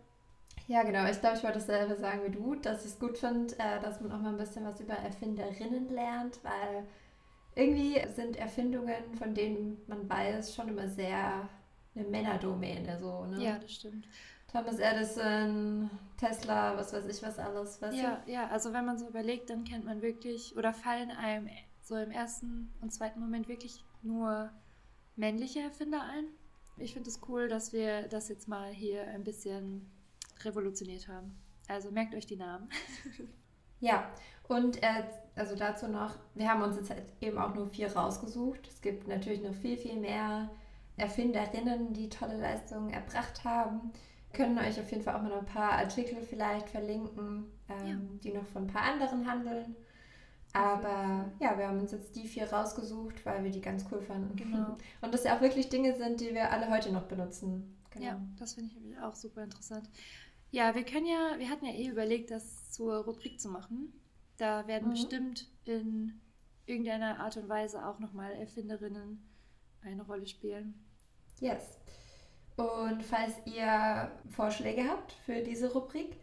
Ja, 0.69 0.83
genau. 0.85 1.11
Ich 1.11 1.19
glaube, 1.19 1.37
ich 1.37 1.43
wollte 1.43 1.59
dasselbe 1.59 1.97
sagen 1.97 2.21
wie 2.25 2.31
du, 2.31 2.55
dass 2.55 2.85
ich 2.85 2.93
es 2.93 2.99
gut 3.01 3.19
finde, 3.19 3.59
äh, 3.59 3.81
dass 3.81 4.01
man 4.01 4.13
auch 4.13 4.21
mal 4.21 4.29
ein 4.29 4.37
bisschen 4.37 4.65
was 4.65 4.79
über 4.79 4.95
Erfinderinnen 4.95 5.89
lernt, 5.89 6.39
weil 6.45 6.87
irgendwie 7.55 8.01
sind 8.15 8.37
Erfindungen, 8.37 9.15
von 9.15 9.35
denen 9.35 9.83
man 9.87 10.09
weiß, 10.09 10.55
schon 10.55 10.69
immer 10.69 10.89
sehr 10.89 11.49
eine 11.95 12.05
Männerdomäne. 12.09 12.99
So, 12.99 13.27
ne? 13.27 13.43
Ja, 13.43 13.59
das 13.59 13.73
stimmt. 13.73 14.07
Thomas 14.51 14.79
Edison, 14.79 15.91
Tesla, 16.17 16.77
was 16.77 16.93
weiß 16.93 17.07
ich, 17.07 17.23
was 17.23 17.39
alles. 17.39 17.81
Weißt 17.81 17.97
ja, 17.97 18.23
du? 18.25 18.33
ja, 18.33 18.49
also 18.49 18.73
wenn 18.73 18.85
man 18.85 18.99
so 18.99 19.07
überlegt, 19.07 19.51
dann 19.51 19.65
kennt 19.65 19.85
man 19.85 20.03
wirklich 20.03 20.57
oder 20.57 20.73
fallen 20.73 21.11
einem 21.11 21.49
so 21.83 21.97
im 21.97 22.11
ersten 22.11 22.73
und 22.81 22.93
zweiten 22.93 23.21
Moment 23.21 23.49
wirklich 23.49 23.85
nur 24.03 24.51
männliche 25.17 25.61
Erfinder 25.61 26.03
ein. 26.03 26.25
Ich 26.79 26.95
finde 26.95 27.11
es 27.11 27.21
cool, 27.29 27.49
dass 27.49 27.73
wir 27.73 28.09
das 28.09 28.29
jetzt 28.29 28.49
mal 28.49 28.73
hier 28.73 29.07
ein 29.09 29.23
bisschen 29.23 29.91
revolutioniert 30.43 31.09
haben. 31.09 31.37
Also 31.69 31.91
merkt 31.91 32.15
euch 32.15 32.27
die 32.27 32.37
Namen. 32.37 32.69
ja, 33.81 34.09
und 34.49 34.83
äh, 34.83 35.05
also 35.37 35.57
dazu 35.57 35.89
noch, 35.89 36.15
wir 36.35 36.49
haben 36.49 36.63
uns 36.63 36.77
jetzt 36.77 36.91
halt 36.91 37.03
eben 37.21 37.39
auch 37.39 37.55
nur 37.55 37.69
vier 37.69 37.95
rausgesucht. 37.95 38.67
Es 38.67 38.81
gibt 38.81 39.09
natürlich 39.09 39.43
noch 39.43 39.55
viel, 39.55 39.77
viel 39.77 39.97
mehr 39.97 40.51
Erfinderinnen, 40.97 41.93
die 41.93 42.09
tolle 42.09 42.37
Leistungen 42.37 42.91
erbracht 42.91 43.45
haben. 43.45 43.93
Können 44.33 44.59
euch 44.59 44.79
auf 44.79 44.91
jeden 44.91 45.03
Fall 45.03 45.17
auch 45.17 45.23
mal 45.23 45.31
noch 45.31 45.39
ein 45.39 45.47
paar 45.47 45.73
Artikel 45.73 46.23
vielleicht 46.23 46.69
verlinken, 46.69 47.47
ähm, 47.69 47.87
ja. 47.87 47.97
die 48.23 48.33
noch 48.33 48.47
von 48.47 48.65
ein 48.65 48.73
paar 48.73 48.83
anderen 48.83 49.29
handeln. 49.29 49.75
Aber 50.53 51.31
ja, 51.39 51.57
wir 51.57 51.69
haben 51.69 51.81
uns 51.81 51.93
jetzt 51.93 52.15
die 52.17 52.27
vier 52.27 52.53
rausgesucht, 52.53 53.25
weil 53.25 53.45
wir 53.45 53.51
die 53.51 53.61
ganz 53.61 53.85
cool 53.91 54.01
fanden. 54.01 54.37
Genau. 54.37 54.77
Und 55.01 55.15
das 55.15 55.25
ja 55.25 55.37
auch 55.37 55.41
wirklich 55.41 55.69
Dinge 55.69 55.95
sind, 55.95 56.21
die 56.21 56.35
wir 56.35 56.51
alle 56.51 56.69
heute 56.71 56.93
noch 56.93 57.05
benutzen. 57.05 57.77
Genau. 57.91 58.07
Ja, 58.07 58.21
das 58.39 58.55
finde 58.55 58.71
ich 58.75 58.99
auch 59.01 59.15
super 59.15 59.45
interessant. 59.45 59.89
Ja, 60.51 60.75
wir 60.75 60.85
können 60.85 61.07
ja, 61.07 61.39
wir 61.39 61.49
hatten 61.49 61.67
ja 61.67 61.73
eh 61.73 61.89
überlegt, 61.89 62.31
das 62.31 62.71
zur 62.71 63.05
Rubrik 63.05 63.41
zu 63.41 63.49
machen. 63.49 63.93
Da 64.37 64.67
werden 64.67 64.89
mhm. 64.89 64.93
bestimmt 64.93 65.49
in 65.65 66.21
irgendeiner 66.67 67.21
Art 67.21 67.37
und 67.37 67.49
Weise 67.49 67.87
auch 67.87 67.99
nochmal 67.99 68.33
Erfinderinnen 68.33 69.23
eine 69.83 70.03
Rolle 70.03 70.27
spielen. 70.27 70.75
Yes. 71.41 71.79
Und 72.57 73.03
falls 73.03 73.35
ihr 73.47 74.11
Vorschläge 74.31 74.89
habt 74.89 75.13
für 75.25 75.43
diese 75.43 75.73
Rubrik, 75.73 76.17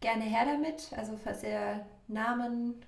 gerne 0.00 0.24
her 0.24 0.44
damit. 0.44 0.92
Also 0.96 1.16
falls 1.16 1.42
ihr 1.42 1.86
Namen 2.08 2.84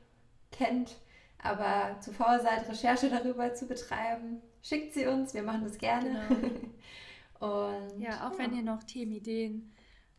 kennt, 0.51 0.97
aber 1.39 2.01
zu 2.01 2.13
faul 2.13 2.41
seid, 2.41 2.69
Recherche 2.69 3.09
darüber 3.09 3.55
zu 3.55 3.67
betreiben, 3.67 4.41
schickt 4.63 4.95
sie 4.95 5.07
uns. 5.07 5.35
Wir 5.35 5.43
machen 5.43 5.65
das 5.65 5.79
gerne. 5.79 6.27
Genau. 6.29 6.63
Und, 7.69 8.01
ja, 8.01 8.29
auch 8.29 8.33
ja. 8.33 8.39
wenn 8.39 8.55
ihr 8.55 8.63
noch 8.63 8.85
Themenideen 8.85 9.73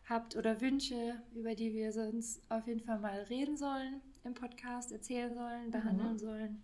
habt 0.08 0.36
oder 0.36 0.60
Wünsche, 0.60 1.22
über 1.34 1.54
die 1.54 1.72
wir 1.72 1.92
sonst 1.92 2.42
auf 2.50 2.66
jeden 2.66 2.80
Fall 2.80 2.98
mal 2.98 3.20
reden 3.22 3.56
sollen 3.56 4.00
im 4.24 4.34
Podcast, 4.34 4.92
erzählen 4.92 5.34
sollen, 5.34 5.70
behandeln 5.70 6.12
mhm. 6.12 6.18
sollen, 6.18 6.62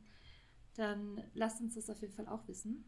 dann 0.76 1.22
lasst 1.34 1.60
uns 1.60 1.74
das 1.74 1.90
auf 1.90 2.00
jeden 2.00 2.14
Fall 2.14 2.28
auch 2.28 2.46
wissen. 2.48 2.84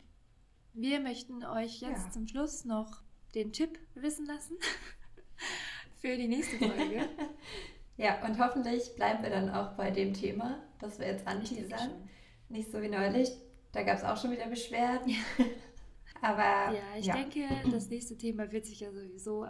Wir 0.72 1.00
möchten 1.00 1.44
euch 1.44 1.80
jetzt 1.80 2.06
Ja. 2.06 2.10
zum 2.10 2.26
Schluss 2.26 2.64
noch 2.64 3.02
den 3.34 3.52
Tipp 3.52 3.78
wissen 3.94 4.26
lassen 4.26 4.56
für 6.00 6.16
die 6.16 6.28
nächste 6.28 6.58
Folge. 6.58 7.08
Ja, 7.98 8.24
und 8.24 8.38
hoffentlich 8.38 8.94
bleiben 8.96 9.22
wir 9.22 9.28
dann 9.28 9.50
auch 9.50 9.76
bei 9.76 9.90
dem 9.90 10.14
Thema, 10.14 10.62
das 10.80 10.98
wir 10.98 11.06
jetzt 11.06 11.26
anteasern. 11.26 11.90
Nicht 12.48 12.72
so 12.72 12.80
wie 12.80 12.88
neulich. 12.88 13.30
Da 13.72 13.82
gab 13.82 13.98
es 13.98 14.02
auch 14.02 14.16
schon 14.16 14.32
wieder 14.32 14.46
Beschwerden. 14.48 15.14
Aber 16.22 16.72
Ja, 16.74 16.96
ich 16.98 17.06
denke, 17.10 17.46
das 17.70 17.90
nächste 17.90 18.16
Thema 18.16 18.50
wird 18.50 18.64
sich 18.64 18.80
ja 18.80 18.90
sowieso 18.90 19.42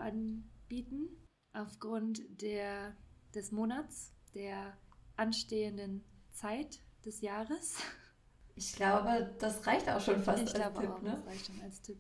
anbieten, 0.73 1.09
aufgrund 1.53 2.23
der, 2.41 2.97
des 3.35 3.53
Monats, 3.53 4.15
der 4.35 4.77
anstehenden 5.17 6.03
Zeit 6.33 6.81
des 7.05 7.21
Jahres. 7.21 7.77
ich 8.57 8.73
glaube, 8.73 9.35
das 9.39 9.67
reicht 9.67 9.89
auch 9.91 10.01
schon 10.01 10.23
fast 10.23 10.43
ich 10.43 10.49
als 10.49 10.55
glaube 10.55 10.81
Tipp. 10.81 10.91
auch, 10.91 11.03
ne? 11.03 11.11
das 11.17 11.27
reicht 11.27 11.47
schon 11.47 11.61
als 11.61 11.83
Tipp. 11.83 11.99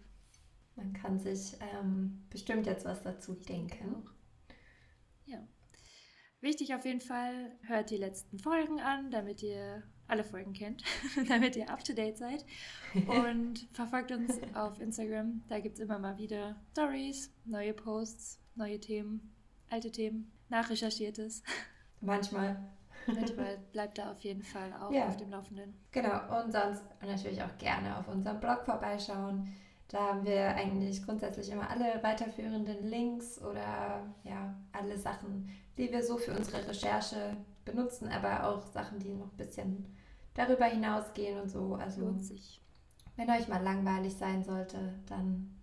Man 0.74 0.94
kann 0.94 1.18
sich 1.18 1.54
ähm, 1.60 2.24
bestimmt 2.30 2.66
jetzt 2.66 2.86
was 2.86 3.02
dazu 3.02 3.36
Ich 3.38 3.44
denke 3.44 3.76
denken. 3.76 4.08
Ja. 5.26 5.46
Wichtig 6.40 6.74
auf 6.74 6.86
jeden 6.86 7.02
Fall, 7.02 7.54
hört 7.64 7.90
die 7.90 7.98
letzten 7.98 8.38
Folgen 8.38 8.80
an, 8.80 9.10
damit 9.10 9.42
ihr 9.42 9.82
alle 10.06 10.24
Folgen 10.24 10.54
kennt, 10.54 10.82
damit 11.28 11.56
ihr 11.56 11.68
up 11.68 11.84
to 11.84 11.92
date 11.92 12.16
seid. 12.16 12.46
Und 13.06 13.68
verfolgt 13.72 14.12
uns 14.12 14.40
auf 14.54 14.80
Instagram. 14.80 15.42
Da 15.48 15.60
gibt 15.60 15.74
es 15.74 15.80
immer 15.80 15.98
mal 15.98 16.16
wieder 16.16 16.56
Stories, 16.72 17.30
neue 17.44 17.74
Posts, 17.74 18.41
neue 18.54 18.80
Themen, 18.80 19.32
alte 19.70 19.90
Themen, 19.90 20.30
nachrecherchiertes. 20.48 21.42
Manchmal. 22.00 22.56
Manchmal 23.06 23.58
bleibt 23.72 23.98
da 23.98 24.12
auf 24.12 24.20
jeden 24.20 24.42
Fall 24.42 24.72
auch 24.74 24.92
Ja. 24.92 25.08
auf 25.08 25.16
dem 25.16 25.30
Laufenden. 25.30 25.74
Genau, 25.90 26.42
und 26.42 26.52
sonst 26.52 26.82
natürlich 27.00 27.42
auch 27.42 27.56
gerne 27.58 27.96
auf 27.98 28.08
unserem 28.08 28.38
Blog 28.40 28.62
vorbeischauen. 28.64 29.52
Da 29.88 30.08
haben 30.08 30.24
wir 30.24 30.54
eigentlich 30.54 31.04
grundsätzlich 31.04 31.50
immer 31.50 31.68
alle 31.68 32.02
weiterführenden 32.02 32.86
Links 32.88 33.38
oder 33.42 34.06
ja, 34.24 34.54
alle 34.72 34.96
Sachen, 34.96 35.50
die 35.76 35.90
wir 35.92 36.02
so 36.02 36.16
für 36.16 36.32
unsere 36.32 36.66
Recherche 36.66 37.36
benutzen, 37.64 38.08
aber 38.08 38.46
auch 38.48 38.66
Sachen, 38.66 38.98
die 39.00 39.10
noch 39.12 39.30
ein 39.30 39.36
bisschen 39.36 39.84
darüber 40.34 40.64
hinausgehen 40.64 41.40
und 41.40 41.48
so. 41.50 41.74
Also 41.74 42.02
Lohnt 42.02 42.24
sich 42.24 42.58
wenn 43.16 43.28
euch 43.30 43.46
mal 43.48 43.62
langweilig 43.62 44.14
sein 44.16 44.42
sollte, 44.42 44.94
dann 45.06 45.54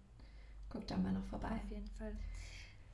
guckt 0.70 0.92
da 0.92 0.98
mal 0.98 1.12
noch 1.12 1.26
vorbei. 1.26 1.50
auf 1.64 1.72
jeden 1.72 1.88
Fall. 1.98 2.16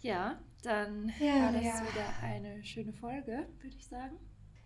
Ja, 0.06 0.38
dann 0.62 1.12
Ja, 1.20 1.46
war 1.46 1.52
das 1.54 1.64
ja. 1.64 1.82
wieder 1.82 2.06
eine 2.22 2.64
schöne 2.64 2.94
Folge, 2.94 3.48
würde 3.60 3.76
ich 3.76 3.88
sagen. 3.88 4.18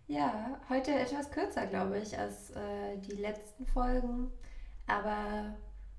Ja, 0.07 0.59
heute 0.67 0.91
etwas 0.91 1.31
kürzer, 1.31 1.65
glaube 1.67 1.97
ich, 1.99 2.17
als 2.19 2.49
äh, 2.51 2.97
die 2.97 3.15
letzten 3.15 3.65
Folgen. 3.65 4.31
Aber 4.87 5.55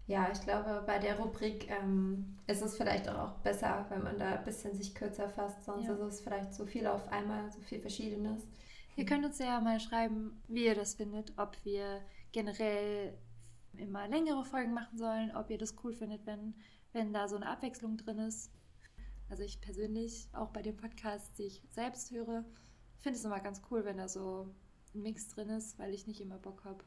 ja, 0.07 0.29
ich 0.31 0.41
glaube, 0.43 0.83
bei 0.87 0.99
der 0.99 1.19
Rubrik 1.19 1.71
ähm, 1.71 2.37
ist 2.49 2.61
es 2.61 2.77
vielleicht 2.77 3.09
auch, 3.09 3.39
besser, 3.39 3.87
wenn 3.89 4.03
man 4.03 4.19
da 4.19 4.35
ein 4.35 4.45
bisschen 4.45 4.75
sich 4.75 4.95
kürzer 4.95 5.31
fasst. 5.31 5.65
Sonst 5.65 5.87
Ja. 5.87 5.95
ist 5.95 6.01
es 6.01 6.21
vielleicht 6.21 6.53
zu 6.53 6.67
viel 6.67 6.87
auf 6.87 7.09
einmal, 7.11 7.51
so 7.51 7.61
viel 7.63 7.81
Verschiedenes. 7.81 8.47
Ihr 8.97 9.07
könnt 9.07 9.25
uns 9.25 9.39
ja 9.39 9.59
mal 9.61 9.81
schreiben, 9.81 10.43
wie 10.49 10.67
ihr 10.67 10.75
das 10.75 10.97
findet, 10.97 11.33
ob 11.39 11.57
wir 11.65 12.03
generell 12.33 13.17
immer 13.75 14.07
längere 14.07 14.45
Folgen 14.45 14.75
machen 14.75 14.99
sollen, 14.99 15.35
ob 15.35 15.49
ihr 15.49 15.57
das 15.57 15.77
cool 15.83 15.95
findet, 15.95 16.27
wenn, 16.27 16.55
wenn 16.93 17.15
da 17.15 17.27
so 17.27 17.37
eine 17.37 17.47
Abwechslung 17.49 17.97
drin 17.97 18.19
ist. 18.19 18.51
Also 19.31 19.45
ich 19.45 19.61
persönlich, 19.61 20.29
auch 20.33 20.49
bei 20.49 20.61
den 20.61 20.77
Podcasts, 20.77 21.33
die 21.35 21.45
ich 21.45 21.63
selbst 21.71 22.11
höre, 22.11 22.45
finde 22.99 23.17
es 23.17 23.25
immer 23.25 23.39
ganz 23.39 23.63
cool, 23.71 23.85
wenn 23.85 23.97
da 23.97 24.09
so 24.09 24.49
ein 24.93 25.03
Mix 25.03 25.29
drin 25.29 25.49
ist, 25.51 25.79
weil 25.79 25.95
ich 25.95 26.09
nicht 26.09 26.21
immer 26.21 26.37
Bock 26.37 26.65
habe, 26.65 26.83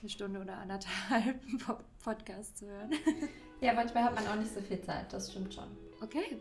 eine 0.00 0.08
Stunde 0.08 0.40
oder 0.40 0.58
anderthalb 0.58 1.40
Podcast 2.04 2.58
zu 2.58 2.66
hören. 2.66 2.92
Ja, 3.58 3.72
manchmal 3.72 4.04
hat 4.04 4.14
man 4.14 4.26
auch 4.26 4.36
nicht 4.36 4.52
so 4.52 4.60
viel 4.60 4.82
Zeit, 4.82 5.10
das 5.10 5.30
stimmt 5.30 5.54
schon. 5.54 5.64
Okay, 6.02 6.36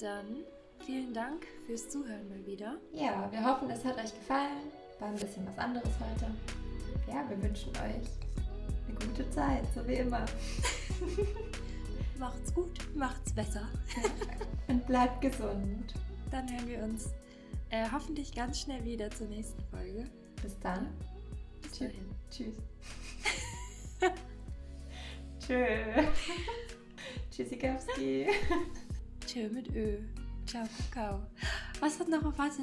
dann 0.00 0.44
vielen 0.86 1.12
Dank 1.12 1.44
fürs 1.66 1.88
Zuhören 1.88 2.28
mal 2.28 2.46
wieder. 2.46 2.78
Ja, 2.92 3.28
wir 3.32 3.44
hoffen, 3.44 3.68
es 3.70 3.84
hat 3.84 3.96
euch 3.96 4.14
gefallen. 4.14 4.70
War 5.00 5.08
ein 5.08 5.16
bisschen 5.16 5.44
was 5.48 5.58
anderes 5.58 5.90
heute. 5.98 6.30
Ja, 7.08 7.28
wir 7.28 7.42
wünschen 7.42 7.70
euch 7.70 8.08
eine 8.86 8.96
gute 9.04 9.28
Zeit, 9.30 9.64
so 9.74 9.84
wie 9.88 9.94
immer. 9.94 10.24
Macht's 12.18 12.54
gut, 12.54 12.78
macht's 12.94 13.32
besser. 13.32 13.68
Und 14.68 14.86
bleibt 14.86 15.20
gesund. 15.20 15.94
Dann 16.30 16.50
hören 16.50 16.68
wir 16.68 16.82
uns 16.82 17.10
äh, 17.70 17.86
hoffentlich 17.90 18.34
ganz 18.34 18.60
schnell 18.60 18.84
wieder 18.84 19.10
zur 19.10 19.26
nächsten 19.28 19.62
Folge. 19.64 20.04
Bis 20.42 20.58
dann. 20.60 20.88
Bis 21.62 21.72
Tschüss. 21.72 21.88
dahin. 21.88 22.04
Tschüss. 22.30 22.54
Tschö. 25.40 25.66
Tschüssikowski. 27.30 28.26
Tschö 29.26 29.48
mit 29.48 29.74
Ö. 29.74 29.98
Ciao, 30.46 30.64
Kakao. 30.90 31.20
Was 31.80 31.98
hat 31.98 32.08
noch, 32.08 32.22
warte. 32.38 32.62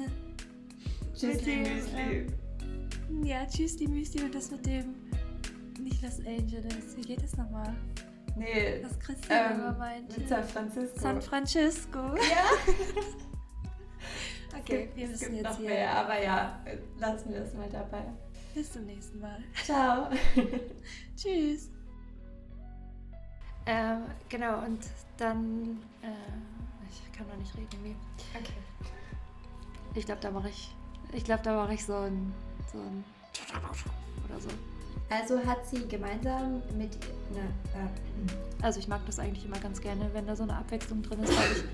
Tschüssli, 1.14 1.56
Müsli. 1.56 2.26
Ja, 3.22 3.46
tschüss, 3.46 3.76
die 3.76 3.86
Müsli 3.86 4.22
und 4.24 4.34
das 4.34 4.50
mit 4.50 4.64
dem, 4.64 4.94
nicht 5.78 6.02
Los 6.02 6.18
Angeles. 6.20 6.96
Wie 6.96 7.02
geht 7.02 7.22
es 7.22 7.36
nochmal? 7.36 7.76
Nee, 8.36 8.82
Was 8.82 8.98
Christian 8.98 9.52
ähm, 9.52 9.60
immer 9.60 9.72
meinte. 9.78 10.18
mit 10.20 10.28
San 10.28 10.44
Francisco. 10.44 11.00
San 11.00 11.22
Francisco. 11.22 11.98
ja. 11.98 12.44
Okay, 14.58 14.90
wir 14.94 15.04
es 15.06 15.10
müssen 15.12 15.24
gibt 15.32 15.36
jetzt 15.42 15.50
noch 15.52 15.58
hier. 15.58 15.68
mehr, 15.70 15.96
aber 15.96 16.22
ja, 16.22 16.60
lassen 16.98 17.32
wir 17.32 17.40
es 17.40 17.54
mal 17.54 17.68
dabei. 17.70 18.02
Bis 18.54 18.70
zum 18.70 18.84
nächsten 18.84 19.18
Mal. 19.18 19.38
Ciao. 19.64 20.10
Tschüss. 21.16 21.70
Ähm, 23.66 24.02
genau, 24.28 24.58
und 24.64 24.80
dann, 25.16 25.80
äh, 26.02 26.08
ich 26.88 27.12
kann 27.16 27.26
noch 27.28 27.36
nicht 27.36 27.54
reden 27.56 27.68
irgendwie. 27.72 27.96
Okay. 28.38 28.52
Ich 29.94 30.04
glaube, 30.04 30.20
da 30.20 30.30
mache 30.30 30.50
ich, 30.50 30.74
ich 31.12 31.24
glaube, 31.24 31.42
da 31.42 31.54
mache 31.56 31.72
ich 31.74 31.84
so 31.84 31.94
ein, 31.96 32.32
so 32.70 32.78
ein 32.78 33.04
oder 34.28 34.38
so. 34.40 34.48
Also 35.10 35.38
hat 35.44 35.66
sie 35.66 35.86
gemeinsam 35.88 36.62
mit. 36.78 36.98
Ne, 37.32 37.40
äh, 37.74 38.62
Also 38.64 38.80
ich 38.80 38.88
mag 38.88 39.00
das 39.06 39.18
eigentlich 39.18 39.44
immer 39.44 39.58
ganz 39.58 39.80
gerne, 39.80 40.08
wenn 40.12 40.26
da 40.26 40.34
so 40.34 40.42
eine 40.44 40.56
Abwechslung 40.56 41.02
drin 41.02 41.22
ist, 41.22 41.32
weil 41.36 41.52
ich 41.52 41.64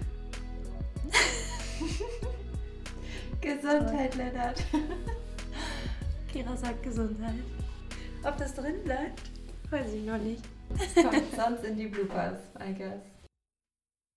Gesundheit, 3.41 4.15
Lennart. 4.17 4.63
Kira 6.33 6.57
sagt 6.57 6.83
Gesundheit. 6.83 7.35
Ob 8.25 8.37
das 8.37 8.55
drin 8.55 8.83
bleibt, 8.85 9.23
weiß 9.71 9.93
ich 9.93 10.05
noch 10.05 10.19
nicht. 10.19 10.43
Das 10.95 10.95
kommt 11.05 11.35
sonst 11.35 11.65
in 11.65 11.77
die 11.77 11.87
Bloopers, 11.87 12.41
I 12.59 12.75
guess. 12.75 13.01